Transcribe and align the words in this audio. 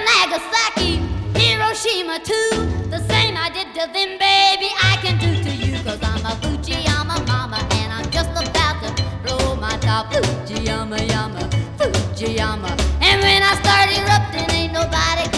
Nagasaki, 0.00 0.96
Hiroshima 1.38 2.18
too. 2.24 2.50
The 2.90 3.00
same 3.08 3.36
I 3.36 3.50
did 3.50 3.68
to 3.74 3.84
them, 3.92 4.18
baby, 4.18 4.68
I 4.82 4.98
can 5.02 5.18
do 5.18 5.30
to 5.44 5.50
you. 5.50 5.78
Cause 5.84 5.98
I'm 6.02 6.24
a 6.26 6.34
Fujiyama 6.42 7.26
mama 7.26 7.58
and 7.72 7.92
I'm 7.92 8.10
just 8.10 8.30
about 8.30 8.82
to 8.82 9.04
blow 9.22 9.56
my 9.56 9.76
top. 9.78 10.12
Fujiyama, 10.12 10.98
yama, 11.10 11.40
Fujiyama. 11.78 12.70
And 13.00 13.20
when 13.22 13.42
I 13.42 13.54
start 13.62 13.88
erupting, 13.98 14.50
ain't 14.56 14.72
nobody 14.72 15.28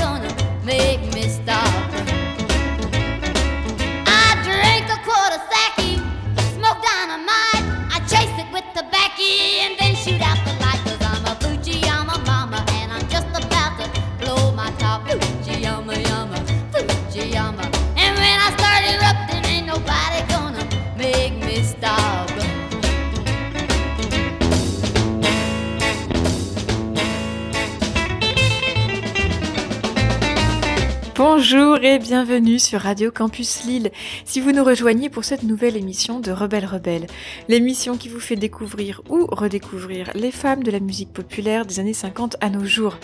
Bonjour 31.52 31.78
et 31.82 31.98
bienvenue 31.98 32.60
sur 32.60 32.80
Radio 32.80 33.10
Campus 33.10 33.64
Lille. 33.64 33.90
Si 34.24 34.40
vous 34.40 34.52
nous 34.52 34.62
rejoignez 34.62 35.10
pour 35.10 35.24
cette 35.24 35.42
nouvelle 35.42 35.76
émission 35.76 36.20
de 36.20 36.30
Rebelle 36.30 36.64
Rebelle, 36.64 37.08
l'émission 37.48 37.96
qui 37.96 38.08
vous 38.08 38.20
fait 38.20 38.36
découvrir 38.36 39.02
ou 39.08 39.26
redécouvrir 39.26 40.12
les 40.14 40.30
femmes 40.30 40.62
de 40.62 40.70
la 40.70 40.78
musique 40.78 41.12
populaire 41.12 41.66
des 41.66 41.80
années 41.80 41.92
50 41.92 42.36
à 42.40 42.50
nos 42.50 42.64
jours. 42.64 42.98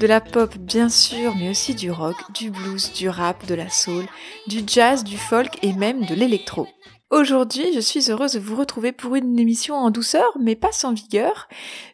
De 0.00 0.08
la 0.08 0.20
pop 0.20 0.56
bien 0.58 0.88
sûr, 0.88 1.36
mais 1.36 1.50
aussi 1.50 1.76
du 1.76 1.92
rock, 1.92 2.16
du 2.34 2.50
blues, 2.50 2.92
du 2.92 3.08
rap, 3.08 3.46
de 3.46 3.54
la 3.54 3.70
soul, 3.70 4.04
du 4.48 4.62
jazz, 4.66 5.04
du 5.04 5.16
folk 5.16 5.62
et 5.62 5.72
même 5.72 6.04
de 6.04 6.16
l'électro. 6.16 6.66
Aujourd'hui, 7.12 7.66
je 7.74 7.80
suis 7.80 8.10
heureuse 8.10 8.32
de 8.32 8.40
vous 8.40 8.56
retrouver 8.56 8.90
pour 8.90 9.14
une 9.14 9.38
émission 9.38 9.76
en 9.76 9.90
douceur, 9.90 10.36
mais 10.40 10.56
pas 10.56 10.72
sans 10.72 10.92
vigueur. 10.92 11.46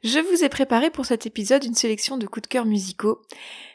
Je 0.05 0.20
vous 0.20 0.43
ai 0.43 0.48
préparé 0.48 0.91
pour 0.91 1.05
cet 1.05 1.27
épisode 1.27 1.65
une 1.65 1.75
sélection 1.75 2.17
de 2.17 2.27
coups 2.27 2.45
de 2.45 2.53
cœur 2.53 2.65
musicaux. 2.65 3.20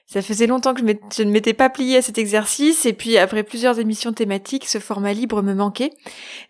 Ça 0.05 0.21
faisait 0.21 0.47
longtemps 0.47 0.73
que 0.73 0.81
je, 0.81 1.23
ne 1.23 1.31
m'étais 1.31 1.53
pas 1.53 1.69
pliée 1.69 1.97
à 1.97 2.01
cet 2.01 2.17
exercice 2.17 2.85
et 2.85 2.93
puis 2.93 3.17
après 3.17 3.41
plusieurs 3.41 3.79
émissions 3.79 4.13
thématiques, 4.13 4.67
ce 4.67 4.77
format 4.77 5.13
libre 5.13 5.41
me 5.41 5.55
manquait. 5.55 5.91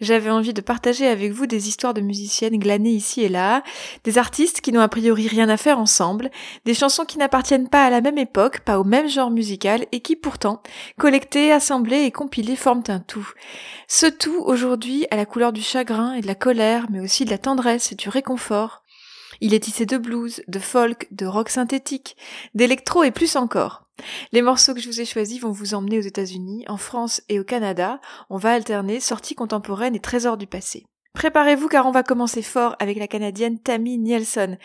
J'avais 0.01 0.31
envie 0.31 0.53
de 0.53 0.59
partager 0.59 1.07
avec 1.07 1.31
vous 1.31 1.45
des 1.45 1.69
histoires 1.69 1.93
de 1.93 2.01
musiciennes 2.01 2.57
glanées 2.57 2.89
ici 2.89 3.21
et 3.21 3.29
là, 3.29 3.63
des 4.03 4.17
artistes 4.17 4.59
qui 4.59 4.71
n'ont 4.71 4.81
a 4.81 4.89
priori 4.89 5.27
rien 5.27 5.47
à 5.49 5.55
faire 5.55 5.79
ensemble, 5.79 6.31
des 6.65 6.73
chansons 6.73 7.05
qui 7.05 7.19
n'appartiennent 7.19 7.69
pas 7.69 7.85
à 7.85 7.89
la 7.89 8.01
même 8.01 8.17
époque, 8.17 8.61
pas 8.61 8.79
au 8.79 8.83
même 8.83 9.07
genre 9.07 9.31
musical 9.31 9.85
et 9.91 10.01
qui 10.01 10.15
pourtant, 10.15 10.61
collectées, 10.97 11.51
assemblées 11.51 12.03
et 12.03 12.11
compilées, 12.11 12.55
forment 12.55 12.83
un 12.87 12.99
tout. 12.99 13.29
Ce 13.87 14.07
tout 14.07 14.41
aujourd'hui 14.45 15.05
à 15.11 15.15
la 15.15 15.25
couleur 15.25 15.53
du 15.53 15.61
chagrin 15.61 16.13
et 16.13 16.21
de 16.21 16.27
la 16.27 16.35
colère, 16.35 16.87
mais 16.89 16.99
aussi 16.99 17.23
de 17.23 17.29
la 17.29 17.37
tendresse 17.37 17.91
et 17.91 17.95
du 17.95 18.09
réconfort. 18.09 18.82
Il 19.41 19.53
est 19.53 19.61
tissé 19.61 19.85
de 19.85 19.97
blues, 19.97 20.43
de 20.47 20.59
folk, 20.59 21.07
de 21.11 21.25
rock 21.25 21.49
synthétique, 21.49 22.17
d'électro 22.53 23.03
et 23.03 23.11
plus 23.11 23.35
encore. 23.35 23.83
Les 24.31 24.41
morceaux 24.41 24.73
que 24.73 24.81
je 24.81 24.87
vous 24.87 25.01
ai 25.01 25.05
choisis 25.05 25.39
vont 25.39 25.51
vous 25.51 25.73
emmener 25.73 25.99
aux 25.99 26.01
États-Unis, 26.01 26.65
en 26.67 26.77
France 26.77 27.21
et 27.29 27.39
au 27.39 27.43
Canada. 27.43 27.99
On 28.29 28.37
va 28.37 28.53
alterner 28.53 28.99
sorties 28.99 29.35
contemporaines 29.35 29.95
et 29.95 29.99
trésors 29.99 30.37
du 30.37 30.47
passé. 30.47 30.85
Préparez-vous 31.13 31.67
car 31.67 31.85
on 31.85 31.91
va 31.91 32.01
commencer 32.01 32.41
fort 32.41 32.75
avec 32.79 32.97
la 32.97 33.07
Canadienne 33.07 33.59
Tammy 33.59 33.99
Nielsen. 33.99 34.57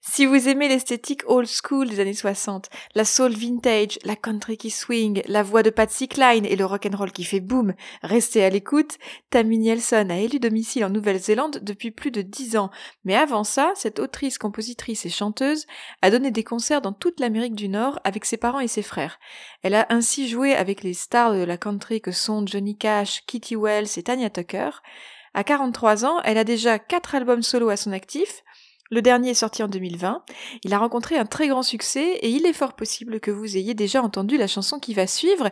Si 0.00 0.26
vous 0.26 0.48
aimez 0.48 0.68
l'esthétique 0.68 1.22
old 1.26 1.48
school 1.48 1.88
des 1.88 2.00
années 2.00 2.12
60, 2.12 2.68
la 2.94 3.04
soul 3.04 3.32
vintage, 3.32 3.98
la 4.04 4.16
country 4.16 4.58
qui 4.58 4.70
swing, 4.70 5.22
la 5.26 5.42
voix 5.42 5.62
de 5.62 5.70
Patsy 5.70 6.08
Cline 6.08 6.44
et 6.44 6.56
le 6.56 6.66
rock'n'roll 6.66 7.12
qui 7.12 7.24
fait 7.24 7.40
boom, 7.40 7.74
restez 8.02 8.44
à 8.44 8.50
l'écoute. 8.50 8.98
Tammy 9.30 9.56
Nielsen 9.56 10.10
a 10.10 10.18
élu 10.18 10.40
domicile 10.40 10.84
en 10.84 10.90
Nouvelle-Zélande 10.90 11.60
depuis 11.62 11.92
plus 11.92 12.10
de 12.10 12.22
dix 12.22 12.56
ans. 12.56 12.70
Mais 13.04 13.14
avant 13.14 13.44
ça, 13.44 13.72
cette 13.76 14.00
autrice, 14.00 14.36
compositrice 14.36 15.06
et 15.06 15.10
chanteuse 15.10 15.64
a 16.02 16.10
donné 16.10 16.32
des 16.32 16.44
concerts 16.44 16.82
dans 16.82 16.92
toute 16.92 17.20
l'Amérique 17.20 17.54
du 17.54 17.68
Nord 17.68 18.00
avec 18.02 18.24
ses 18.24 18.36
parents 18.36 18.60
et 18.60 18.68
ses 18.68 18.82
frères. 18.82 19.20
Elle 19.62 19.74
a 19.74 19.86
ainsi 19.90 20.28
joué 20.28 20.54
avec 20.54 20.82
les 20.82 20.92
stars 20.92 21.34
de 21.34 21.44
la 21.44 21.56
country 21.56 22.00
que 22.00 22.12
sont 22.12 22.44
Johnny 22.46 22.76
Cash, 22.76 23.24
Kitty 23.26 23.54
Wells 23.56 23.96
et 23.96 24.02
Tanya 24.02 24.28
Tucker. 24.28 24.70
À 25.34 25.44
43 25.44 26.04
ans, 26.04 26.20
elle 26.24 26.38
a 26.38 26.44
déjà 26.44 26.78
quatre 26.78 27.14
albums 27.14 27.42
solo 27.42 27.68
à 27.68 27.76
son 27.76 27.92
actif. 27.92 28.44
Le 28.90 29.02
dernier 29.02 29.30
est 29.30 29.34
sorti 29.34 29.62
en 29.62 29.68
2020. 29.68 30.24
Il 30.62 30.74
a 30.74 30.78
rencontré 30.78 31.16
un 31.16 31.24
très 31.24 31.48
grand 31.48 31.62
succès 31.64 32.18
et 32.20 32.28
il 32.28 32.46
est 32.46 32.52
fort 32.52 32.74
possible 32.74 33.18
que 33.18 33.30
vous 33.30 33.56
ayez 33.56 33.74
déjà 33.74 34.02
entendu 34.02 34.36
la 34.36 34.46
chanson 34.46 34.78
qui 34.78 34.94
va 34.94 35.06
suivre. 35.06 35.48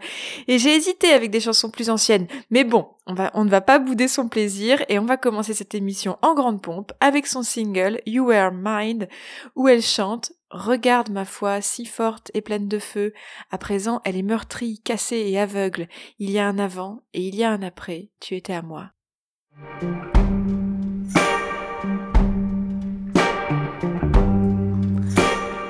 Et 0.49 0.59
j'ai 0.59 0.77
hésité 0.77 1.13
avec 1.13 1.31
des 1.31 1.41
chansons 1.41 1.71
plus 1.71 1.91
anciennes. 1.91 2.29
Mais 2.51 2.63
bon, 2.63 2.91
on 3.07 3.45
ne 3.45 3.51
va 3.51 3.61
pas 3.61 3.79
bouder 3.79 4.07
son 4.07 4.29
plaisir 4.29 4.85
et 4.89 4.99
on 4.99 5.07
va 5.07 5.17
commencer 5.17 5.55
cette 5.55 5.75
émission 5.75 6.19
en 6.23 6.35
grande 6.35 6.63
pompe 6.63 6.93
avec 7.01 7.27
son 7.27 7.43
single 7.43 8.01
You 8.07 8.27
Were 8.27 8.53
Mine 8.53 9.09
où 9.57 9.67
elle 9.67 9.83
chante 9.83 10.33
Regarde 10.51 11.11
ma 11.11 11.25
foi 11.25 11.63
si 11.63 11.87
forte 11.87 12.31
et 12.35 12.43
pleine 12.43 12.69
de 12.69 12.79
feu. 12.79 13.15
À 13.51 13.57
présent, 13.57 14.03
elle 14.05 14.19
est 14.19 14.23
meurtrie, 14.23 14.81
cassée 14.85 15.25
et 15.27 15.41
aveugle. 15.41 15.89
Il 16.19 16.31
y 16.31 16.39
a 16.39 16.47
un 16.47 16.59
avant 16.59 17.03
et 17.15 17.23
il 17.23 17.35
y 17.35 17.43
a 17.43 17.51
un 17.51 17.63
après. 17.63 18.11
Tu 18.21 18.37
étais 18.37 18.53
à 18.53 18.61
moi. 18.61 18.93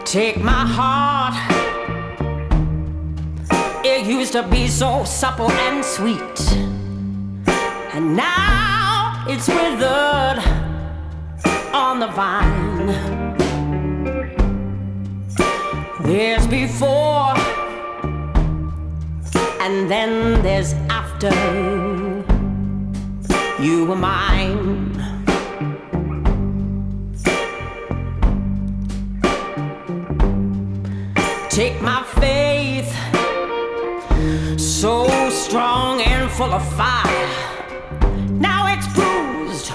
Take 0.04 0.42
my 0.42 0.66
heart. 0.66 1.34
It 3.84 4.06
used 4.06 4.32
to 4.32 4.42
be 4.42 4.69
so 4.69 5.04
supple 5.04 5.50
and 5.50 5.82
sweet. 5.82 6.38
And 7.94 8.14
now 8.14 9.25
it's 9.26 9.48
withered 9.48 10.38
on 11.72 11.98
the 12.00 12.09
vine. 12.09 12.88
There's 16.03 16.47
before, 16.47 17.34
and 19.60 19.91
then 19.91 20.42
there's 20.42 20.74
after. 20.91 22.02
You 23.62 23.84
were 23.84 23.95
mine. 23.95 24.91
Take 31.49 31.81
my 31.81 32.03
faith, 32.19 32.91
so 34.59 35.06
strong 35.31 36.01
and 36.01 36.28
full 36.28 36.53
of 36.53 36.65
fire. 36.75 37.28
Now 38.31 38.67
it's 38.67 38.89
bruised, 38.97 39.71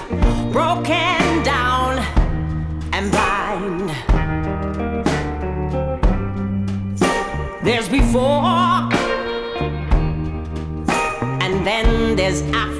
broken 0.52 1.42
down, 1.42 2.00
and 2.92 3.10
blind. 3.10 3.88
There's 7.64 7.88
before, 7.88 8.92
and 11.40 11.66
then 11.66 12.16
there's 12.16 12.42
after. 12.52 12.77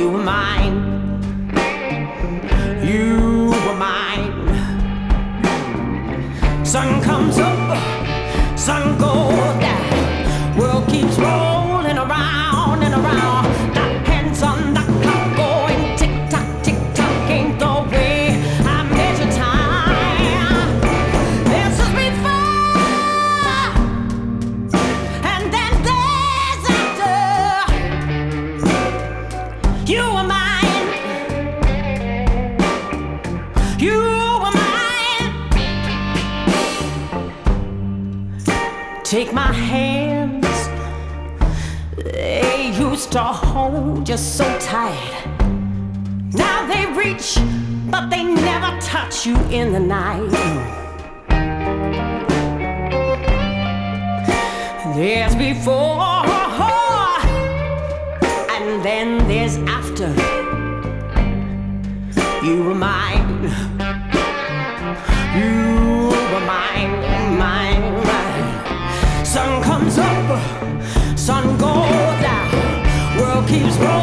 You 0.00 0.08
were 0.12 0.24
mine. 0.24 0.76
You 2.82 3.52
were 3.66 3.76
mine. 3.76 4.32
Sun 6.64 7.02
comes 7.02 7.38
up, 7.38 7.78
sun 8.58 8.96
goes 8.96 9.60
down. 9.60 10.56
World 10.58 10.88
keeps 10.88 11.18
rolling 11.18 11.49
take 39.30 39.34
my 39.34 39.52
hands. 39.52 40.46
They 41.96 42.72
used 42.76 43.12
to 43.12 43.22
hold 43.22 44.08
you 44.08 44.16
so 44.16 44.44
tight. 44.58 45.26
Now 46.32 46.66
they 46.66 46.86
reach, 46.86 47.38
but 47.90 48.08
they 48.10 48.24
never 48.24 48.78
touch 48.80 49.26
you 49.26 49.36
in 49.50 49.72
the 49.72 49.80
night. 49.80 50.30
There's 54.96 55.34
before 55.36 56.24
and 58.54 58.84
then 58.84 59.28
there's 59.28 59.56
after. 59.78 60.10
You 62.44 62.64
were 62.64 62.74
mine. 62.74 63.42
You 65.36 66.08
were 66.32 66.46
mine 66.46 67.09
sun 69.30 69.62
comes 69.62 69.96
up, 69.96 71.16
sun 71.16 71.56
goes 71.56 72.20
down, 72.20 73.16
world 73.16 73.46
keeps 73.46 73.76
rolling. 73.76 73.99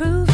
prove 0.00 0.29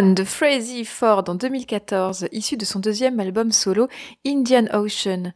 De 0.00 0.24
Frazee 0.24 0.86
Ford 0.86 1.24
en 1.28 1.34
2014, 1.34 2.26
issu 2.32 2.56
de 2.56 2.64
son 2.64 2.80
deuxième 2.80 3.20
album 3.20 3.52
solo 3.52 3.88
Indian 4.24 4.64
Ocean. 4.72 5.32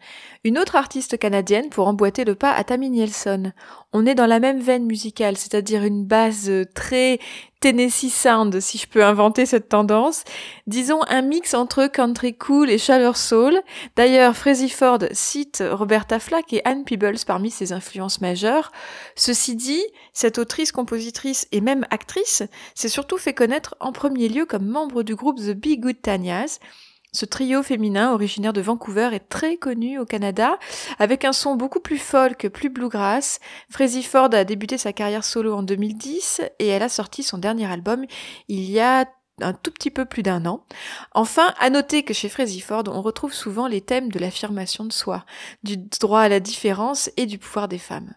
Une 0.47 0.61
autre 0.61 0.77
artiste 0.77 1.19
canadienne 1.19 1.71
pour 1.71 1.89
emboîter 1.89 2.25
le 2.25 2.37
pas 2.37 2.53
à 2.53 2.63
Tammy 2.63 2.89
Nielsen. 2.89 3.53
On 3.93 4.07
est 4.07 4.15
dans 4.15 4.27
la 4.27 4.39
même 4.39 4.61
veine 4.61 4.87
musicale, 4.87 5.37
c'est-à-dire 5.37 5.83
une 5.83 6.05
base 6.05 6.49
très 6.73 7.19
Tennessee 7.59 8.13
Sound, 8.13 8.61
si 8.61 8.79
je 8.79 8.87
peux 8.87 9.05
inventer 9.05 9.45
cette 9.45 9.69
tendance. 9.69 10.23
Disons 10.69 11.01
un 11.09 11.23
mix 11.23 11.53
entre 11.53 11.89
country 11.89 12.39
cool 12.39 12.71
et 12.71 12.79
chaleur 12.79 13.17
soul. 13.17 13.61
D'ailleurs, 13.97 14.37
Frazee 14.37 14.69
Ford 14.69 15.01
cite 15.11 15.65
Roberta 15.69 16.21
Flack 16.21 16.53
et 16.53 16.63
Anne 16.65 16.85
Peebles 16.85 17.19
parmi 17.27 17.51
ses 17.51 17.73
influences 17.73 18.21
majeures. 18.21 18.71
Ceci 19.17 19.57
dit, 19.57 19.83
cette 20.13 20.39
autrice, 20.39 20.71
compositrice 20.71 21.49
et 21.51 21.61
même 21.61 21.85
actrice 21.91 22.45
s'est 22.77 22.89
surtout 22.89 23.19
fait 23.19 23.35
connaître 23.35 23.75
en 23.81 23.91
premier 23.91 24.29
lieu 24.29 24.47
comme 24.47 24.69
membre 24.69 25.03
du 25.03 25.17
groupe 25.17 25.41
The 25.41 25.55
Big 25.55 25.81
Good 25.81 26.03
Tanyas, 26.03 26.61
ce 27.17 27.25
trio 27.25 27.63
féminin 27.63 28.13
originaire 28.13 28.53
de 28.53 28.61
Vancouver 28.61 29.09
est 29.13 29.29
très 29.29 29.57
connu 29.57 29.99
au 29.99 30.05
Canada, 30.05 30.59
avec 30.99 31.25
un 31.25 31.33
son 31.33 31.57
beaucoup 31.57 31.81
plus 31.81 31.99
folk, 31.99 32.49
plus 32.49 32.69
bluegrass. 32.69 33.41
Frazee 33.71 34.03
Ford 34.03 34.29
a 34.35 34.45
débuté 34.45 34.77
sa 34.77 34.93
carrière 34.93 35.25
solo 35.25 35.55
en 35.55 35.63
2010 35.63 36.43
et 36.59 36.67
elle 36.67 36.83
a 36.83 36.91
sorti 36.91 37.23
son 37.23 37.39
dernier 37.39 37.67
album 37.67 38.05
il 38.49 38.71
y 38.71 38.81
a 38.81 39.07
un 39.41 39.55
tout 39.55 39.71
petit 39.71 39.91
peu 39.91 40.05
plus 40.05 40.23
d'un 40.23 40.45
an. 40.45 40.65
Enfin, 41.13 41.55
à 41.59 41.71
noter 41.71 42.03
que 42.03 42.15
chez 42.15 42.29
Frazee 42.29 42.61
Ford, 42.61 42.85
on 42.89 43.01
retrouve 43.01 43.33
souvent 43.33 43.67
les 43.67 43.81
thèmes 43.81 44.11
de 44.11 44.19
l'affirmation 44.19 44.85
de 44.85 44.93
soi, 44.93 45.25
du 45.63 45.79
droit 45.79 46.21
à 46.21 46.29
la 46.29 46.41
différence 46.41 47.11
et 47.17 47.25
du 47.25 47.39
pouvoir 47.39 47.69
des 47.69 47.79
femmes. 47.79 48.15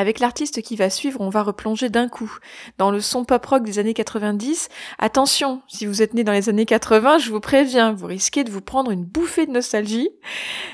Avec 0.00 0.18
l'artiste 0.18 0.62
qui 0.62 0.76
va 0.76 0.88
suivre, 0.88 1.20
on 1.20 1.28
va 1.28 1.42
replonger 1.42 1.90
d'un 1.90 2.08
coup 2.08 2.38
dans 2.78 2.90
le 2.90 3.02
son 3.02 3.26
pop 3.26 3.44
rock 3.44 3.64
des 3.64 3.78
années 3.78 3.92
90. 3.92 4.70
Attention, 4.98 5.60
si 5.68 5.84
vous 5.84 6.00
êtes 6.00 6.14
né 6.14 6.24
dans 6.24 6.32
les 6.32 6.48
années 6.48 6.64
80, 6.64 7.18
je 7.18 7.30
vous 7.30 7.38
préviens, 7.38 7.92
vous 7.92 8.06
risquez 8.06 8.42
de 8.42 8.50
vous 8.50 8.62
prendre 8.62 8.92
une 8.92 9.04
bouffée 9.04 9.44
de 9.44 9.50
nostalgie. 9.50 10.08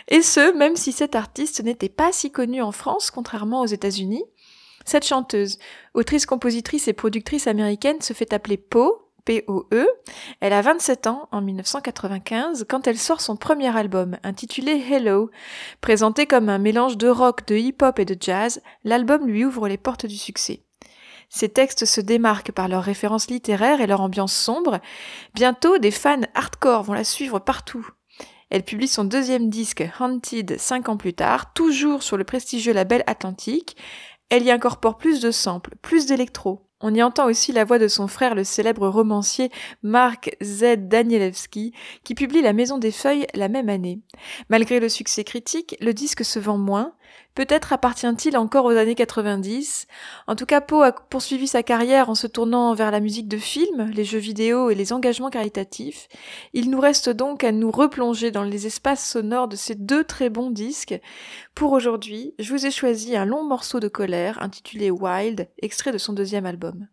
Et 0.06 0.22
ce, 0.22 0.56
même 0.56 0.76
si 0.76 0.92
cette 0.92 1.16
artiste 1.16 1.60
n'était 1.64 1.88
pas 1.88 2.12
si 2.12 2.30
connue 2.30 2.62
en 2.62 2.70
France, 2.70 3.10
contrairement 3.10 3.62
aux 3.62 3.66
États-Unis. 3.66 4.22
Cette 4.84 5.04
chanteuse, 5.04 5.58
autrice, 5.94 6.24
compositrice 6.24 6.86
et 6.86 6.92
productrice 6.92 7.48
américaine 7.48 8.00
se 8.02 8.12
fait 8.12 8.32
appeler 8.32 8.58
Po, 8.58 9.05
P.O.E. 9.26 9.86
Elle 10.40 10.52
a 10.52 10.62
27 10.62 11.08
ans 11.08 11.28
en 11.32 11.42
1995 11.42 12.64
quand 12.68 12.86
elle 12.86 12.96
sort 12.96 13.20
son 13.20 13.36
premier 13.36 13.76
album 13.76 14.16
intitulé 14.22 14.82
Hello. 14.88 15.30
Présenté 15.80 16.26
comme 16.26 16.48
un 16.48 16.58
mélange 16.58 16.96
de 16.96 17.08
rock, 17.08 17.46
de 17.48 17.56
hip-hop 17.56 17.98
et 17.98 18.04
de 18.04 18.16
jazz, 18.18 18.62
l'album 18.84 19.26
lui 19.26 19.44
ouvre 19.44 19.68
les 19.68 19.76
portes 19.76 20.06
du 20.06 20.16
succès. 20.16 20.62
Ses 21.28 21.48
textes 21.48 21.84
se 21.86 22.00
démarquent 22.00 22.52
par 22.52 22.68
leurs 22.68 22.84
références 22.84 23.28
littéraires 23.28 23.80
et 23.80 23.88
leur 23.88 24.00
ambiance 24.00 24.32
sombre. 24.32 24.80
Bientôt, 25.34 25.78
des 25.78 25.90
fans 25.90 26.20
hardcore 26.34 26.84
vont 26.84 26.94
la 26.94 27.04
suivre 27.04 27.40
partout. 27.40 27.86
Elle 28.48 28.62
publie 28.62 28.86
son 28.86 29.04
deuxième 29.04 29.50
disque, 29.50 29.84
Haunted, 29.98 30.56
cinq 30.58 30.88
ans 30.88 30.96
plus 30.96 31.14
tard, 31.14 31.52
toujours 31.52 32.04
sur 32.04 32.16
le 32.16 32.22
prestigieux 32.22 32.72
label 32.72 33.02
Atlantique. 33.08 33.76
Elle 34.28 34.44
y 34.44 34.52
incorpore 34.52 34.98
plus 34.98 35.20
de 35.20 35.32
samples, 35.32 35.74
plus 35.82 36.06
d'électro. 36.06 36.65
On 36.82 36.94
y 36.94 37.02
entend 37.02 37.26
aussi 37.26 37.52
la 37.52 37.64
voix 37.64 37.78
de 37.78 37.88
son 37.88 38.06
frère, 38.06 38.34
le 38.34 38.44
célèbre 38.44 38.86
romancier 38.88 39.50
Mark 39.82 40.36
Z. 40.42 40.76
Danielewski, 40.88 41.72
qui 42.04 42.14
publie 42.14 42.42
La 42.42 42.52
Maison 42.52 42.76
des 42.76 42.90
Feuilles 42.90 43.26
la 43.34 43.48
même 43.48 43.70
année. 43.70 44.00
Malgré 44.50 44.78
le 44.78 44.90
succès 44.90 45.24
critique, 45.24 45.76
le 45.80 45.94
disque 45.94 46.22
se 46.22 46.38
vend 46.38 46.58
moins, 46.58 46.92
Peut-être 47.36 47.74
appartient-il 47.74 48.38
encore 48.38 48.64
aux 48.64 48.70
années 48.70 48.94
90. 48.94 49.86
En 50.26 50.36
tout 50.36 50.46
cas, 50.46 50.62
Poe 50.62 50.84
a 50.84 50.92
poursuivi 50.92 51.46
sa 51.46 51.62
carrière 51.62 52.08
en 52.08 52.14
se 52.14 52.26
tournant 52.26 52.72
vers 52.72 52.90
la 52.90 52.98
musique 52.98 53.28
de 53.28 53.36
film, 53.36 53.90
les 53.92 54.04
jeux 54.04 54.18
vidéo 54.18 54.70
et 54.70 54.74
les 54.74 54.94
engagements 54.94 55.28
caritatifs. 55.28 56.08
Il 56.54 56.70
nous 56.70 56.80
reste 56.80 57.10
donc 57.10 57.44
à 57.44 57.52
nous 57.52 57.70
replonger 57.70 58.30
dans 58.30 58.42
les 58.42 58.66
espaces 58.66 59.06
sonores 59.06 59.48
de 59.48 59.56
ces 59.56 59.74
deux 59.74 60.02
très 60.02 60.30
bons 60.30 60.50
disques. 60.50 60.98
Pour 61.54 61.72
aujourd'hui, 61.72 62.34
je 62.38 62.54
vous 62.54 62.64
ai 62.64 62.70
choisi 62.70 63.14
un 63.16 63.26
long 63.26 63.44
morceau 63.44 63.80
de 63.80 63.88
colère 63.88 64.42
intitulé 64.42 64.90
Wild, 64.90 65.50
extrait 65.58 65.92
de 65.92 65.98
son 65.98 66.14
deuxième 66.14 66.46
album. 66.46 66.88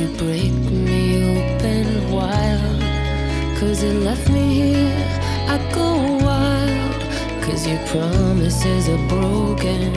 You 0.00 0.08
break 0.16 0.52
me 0.86 1.02
open 1.36 2.10
wild. 2.10 2.80
Cause 3.58 3.82
you 3.84 3.92
left 4.00 4.30
me 4.30 4.44
here, 4.60 5.08
I 5.54 5.58
go 5.74 5.88
wild. 6.24 7.00
Cause 7.44 7.66
your 7.66 7.80
promises 7.92 8.88
are 8.88 9.04
broken. 9.08 9.92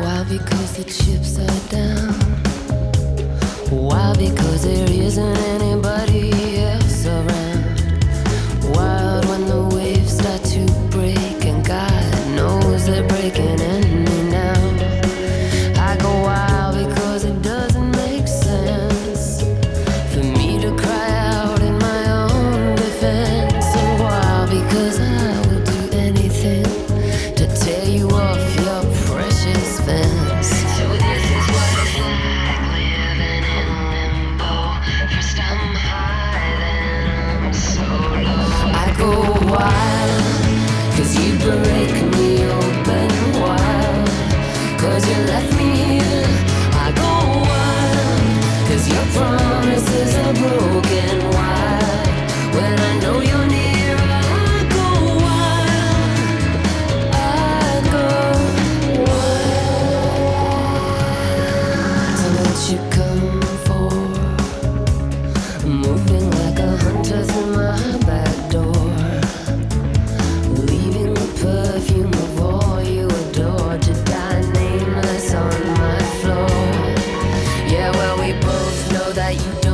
Why? 0.00 0.24
Because 0.34 0.70
the 0.78 0.84
chips 0.96 1.38
are 1.38 1.62
down. 1.70 2.14
Why? 3.70 4.12
Because 4.18 4.64
there 4.64 4.90
isn't 4.90 5.38
anybody 5.56 6.58
else 6.58 6.85
ahí. 79.26 79.65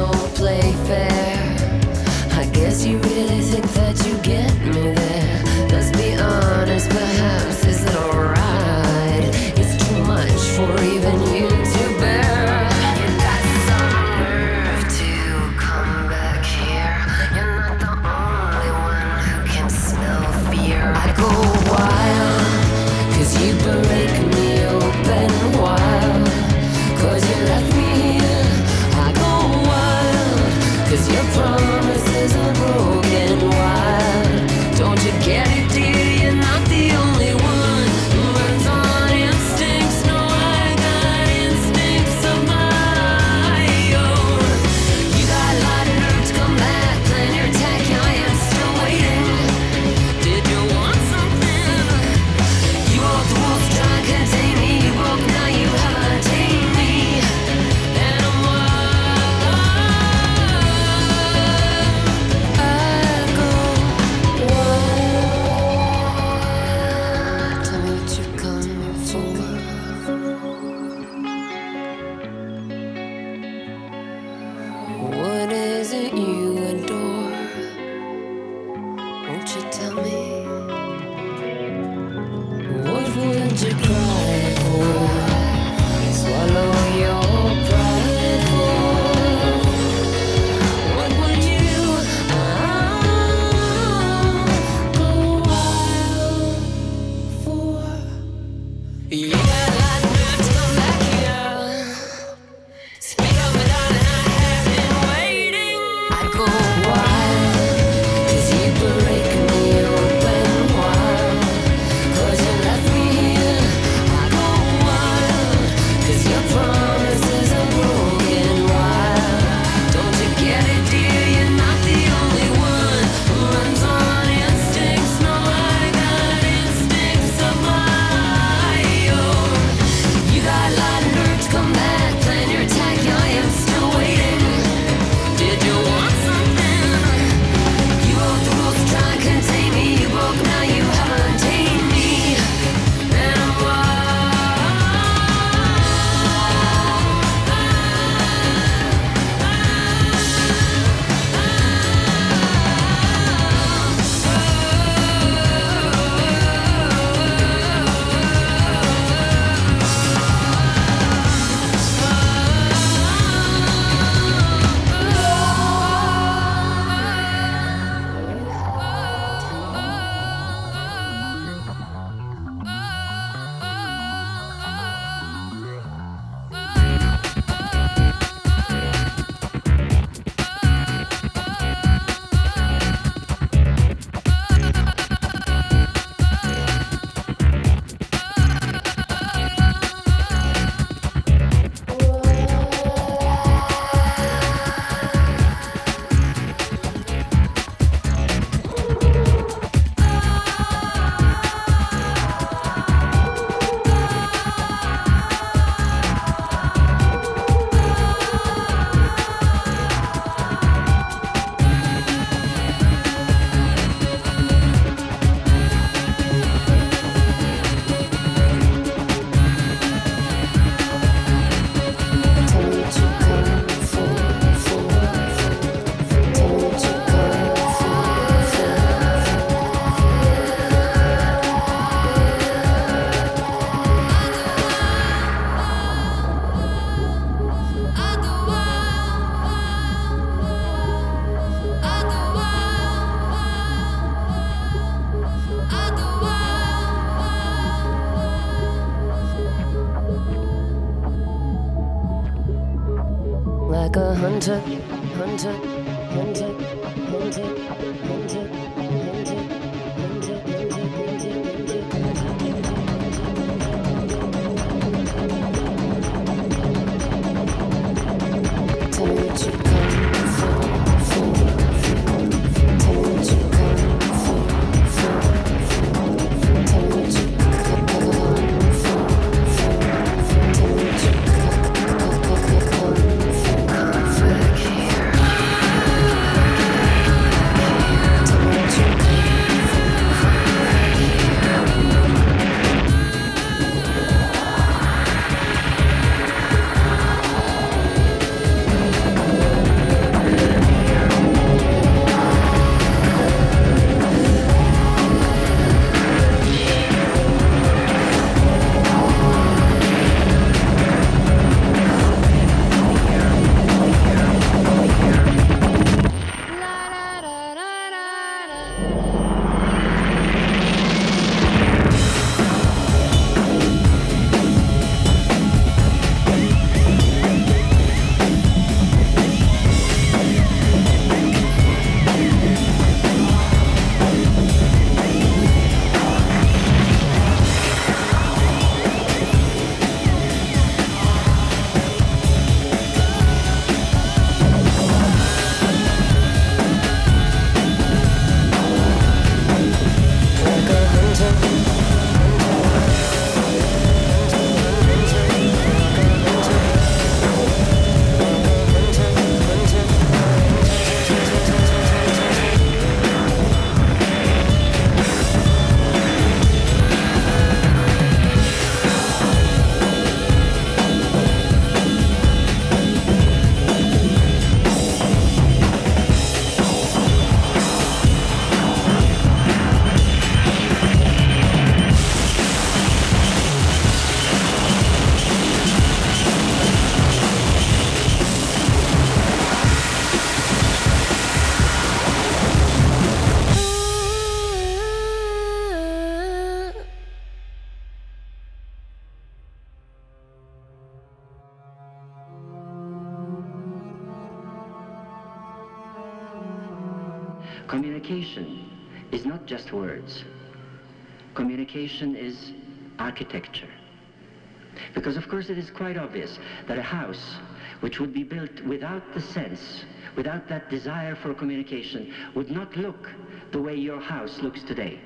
It 415.53 415.59
is 415.59 415.71
quite 415.71 415.99
obvious 415.99 416.38
that 416.67 416.79
a 416.79 416.83
house 416.83 417.37
which 417.81 418.01
would 418.01 418.15
be 418.15 418.23
built 418.23 418.62
without 418.62 419.03
the 419.12 419.21
sense, 419.21 419.85
without 420.17 420.49
that 420.49 420.71
desire 420.71 421.15
for 421.15 421.35
communication, 421.35 422.12
would 422.35 422.51
not 422.51 422.75
look 422.77 423.11
the 423.51 423.61
way 423.61 423.75
your 423.75 424.01
house 424.01 424.38
looks 424.41 424.62
today. 424.62 424.99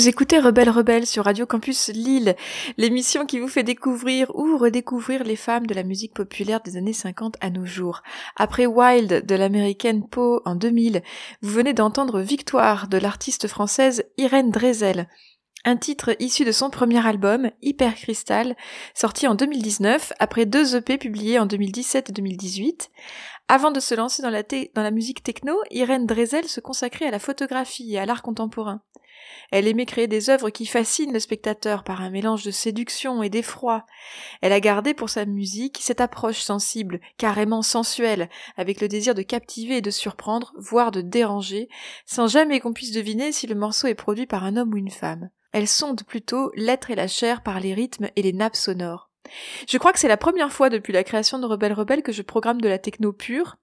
Vous 0.00 0.08
écoutez 0.08 0.38
Rebelle 0.38 0.70
Rebelle 0.70 1.06
sur 1.06 1.26
Radio 1.26 1.44
Campus 1.44 1.88
Lille, 1.88 2.34
l'émission 2.78 3.26
qui 3.26 3.38
vous 3.38 3.48
fait 3.48 3.62
découvrir 3.62 4.34
ou 4.34 4.56
redécouvrir 4.56 5.24
les 5.24 5.36
femmes 5.36 5.66
de 5.66 5.74
la 5.74 5.82
musique 5.82 6.14
populaire 6.14 6.62
des 6.62 6.78
années 6.78 6.94
50 6.94 7.36
à 7.42 7.50
nos 7.50 7.66
jours. 7.66 8.02
Après 8.36 8.64
Wild 8.64 9.26
de 9.26 9.34
l'américaine 9.34 10.08
Poe 10.08 10.40
en 10.46 10.54
2000, 10.54 11.02
vous 11.42 11.50
venez 11.50 11.74
d'entendre 11.74 12.22
Victoire 12.22 12.88
de 12.88 12.96
l'artiste 12.96 13.46
française 13.46 14.06
Irène 14.16 14.50
Drezel. 14.50 15.06
Un 15.66 15.76
titre 15.76 16.16
issu 16.18 16.46
de 16.46 16.52
son 16.52 16.70
premier 16.70 17.06
album, 17.06 17.50
Hyper 17.60 17.94
Crystal, 17.94 18.56
sorti 18.94 19.26
en 19.26 19.34
2019 19.34 20.14
après 20.18 20.46
deux 20.46 20.76
EP 20.76 20.96
publiés 20.96 21.38
en 21.38 21.44
2017 21.44 22.08
et 22.08 22.12
2018. 22.14 22.90
Avant 23.48 23.70
de 23.70 23.80
se 23.80 23.94
lancer 23.94 24.22
dans 24.22 24.30
la, 24.30 24.44
dans 24.44 24.82
la 24.82 24.92
musique 24.92 25.22
techno, 25.22 25.52
Irène 25.70 26.06
Drezel 26.06 26.48
se 26.48 26.60
consacrait 26.60 27.08
à 27.08 27.10
la 27.10 27.18
photographie 27.18 27.92
et 27.92 27.98
à 27.98 28.06
l'art 28.06 28.22
contemporain. 28.22 28.80
Elle 29.50 29.66
aimait 29.66 29.86
créer 29.86 30.06
des 30.06 30.30
œuvres 30.30 30.50
qui 30.50 30.66
fascinent 30.66 31.12
le 31.12 31.20
spectateur 31.20 31.84
par 31.84 32.02
un 32.02 32.10
mélange 32.10 32.44
de 32.44 32.50
séduction 32.50 33.22
et 33.22 33.30
d'effroi. 33.30 33.84
Elle 34.42 34.52
a 34.52 34.60
gardé 34.60 34.94
pour 34.94 35.10
sa 35.10 35.24
musique 35.24 35.78
cette 35.80 36.00
approche 36.00 36.40
sensible, 36.40 37.00
carrément 37.18 37.62
sensuelle, 37.62 38.28
avec 38.56 38.80
le 38.80 38.88
désir 38.88 39.14
de 39.14 39.22
captiver 39.22 39.78
et 39.78 39.82
de 39.82 39.90
surprendre, 39.90 40.52
voire 40.56 40.90
de 40.90 41.00
déranger, 41.00 41.68
sans 42.06 42.28
jamais 42.28 42.60
qu'on 42.60 42.72
puisse 42.72 42.92
deviner 42.92 43.32
si 43.32 43.46
le 43.46 43.54
morceau 43.54 43.86
est 43.88 43.94
produit 43.94 44.26
par 44.26 44.44
un 44.44 44.56
homme 44.56 44.74
ou 44.74 44.78
une 44.78 44.90
femme. 44.90 45.30
Elle 45.52 45.68
sonde 45.68 46.04
plutôt 46.04 46.52
l'être 46.54 46.90
et 46.90 46.94
la 46.94 47.08
chair 47.08 47.42
par 47.42 47.58
les 47.58 47.74
rythmes 47.74 48.08
et 48.14 48.22
les 48.22 48.32
nappes 48.32 48.56
sonores. 48.56 49.09
Je 49.68 49.78
crois 49.78 49.92
que 49.92 49.98
c'est 49.98 50.08
la 50.08 50.16
première 50.16 50.52
fois 50.52 50.70
depuis 50.70 50.92
la 50.92 51.04
création 51.04 51.38
de 51.38 51.46
Rebelle 51.46 51.72
Rebelle 51.72 52.02
que 52.02 52.12
je 52.12 52.22
programme 52.22 52.60
de 52.60 52.68
la 52.68 52.78
techno 52.78 53.12
pure, 53.12 53.56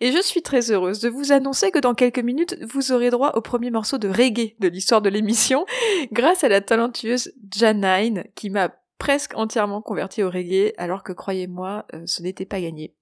et 0.00 0.12
je 0.12 0.22
suis 0.22 0.42
très 0.42 0.70
heureuse 0.70 1.00
de 1.00 1.08
vous 1.08 1.32
annoncer 1.32 1.70
que 1.70 1.78
dans 1.78 1.94
quelques 1.94 2.18
minutes, 2.18 2.56
vous 2.62 2.92
aurez 2.92 3.10
droit 3.10 3.32
au 3.34 3.40
premier 3.40 3.70
morceau 3.70 3.98
de 3.98 4.08
reggae 4.08 4.54
de 4.60 4.68
l'histoire 4.68 5.02
de 5.02 5.08
l'émission, 5.08 5.64
grâce 6.12 6.44
à 6.44 6.48
la 6.48 6.60
talentueuse 6.60 7.32
Janine, 7.54 8.24
qui 8.34 8.50
m'a 8.50 8.70
presque 8.98 9.36
entièrement 9.36 9.82
convertie 9.82 10.22
au 10.22 10.30
reggae, 10.30 10.72
alors 10.78 11.02
que 11.02 11.12
croyez-moi, 11.12 11.84
euh, 11.94 12.02
ce 12.06 12.22
n'était 12.22 12.46
pas 12.46 12.60
gagné. 12.60 12.94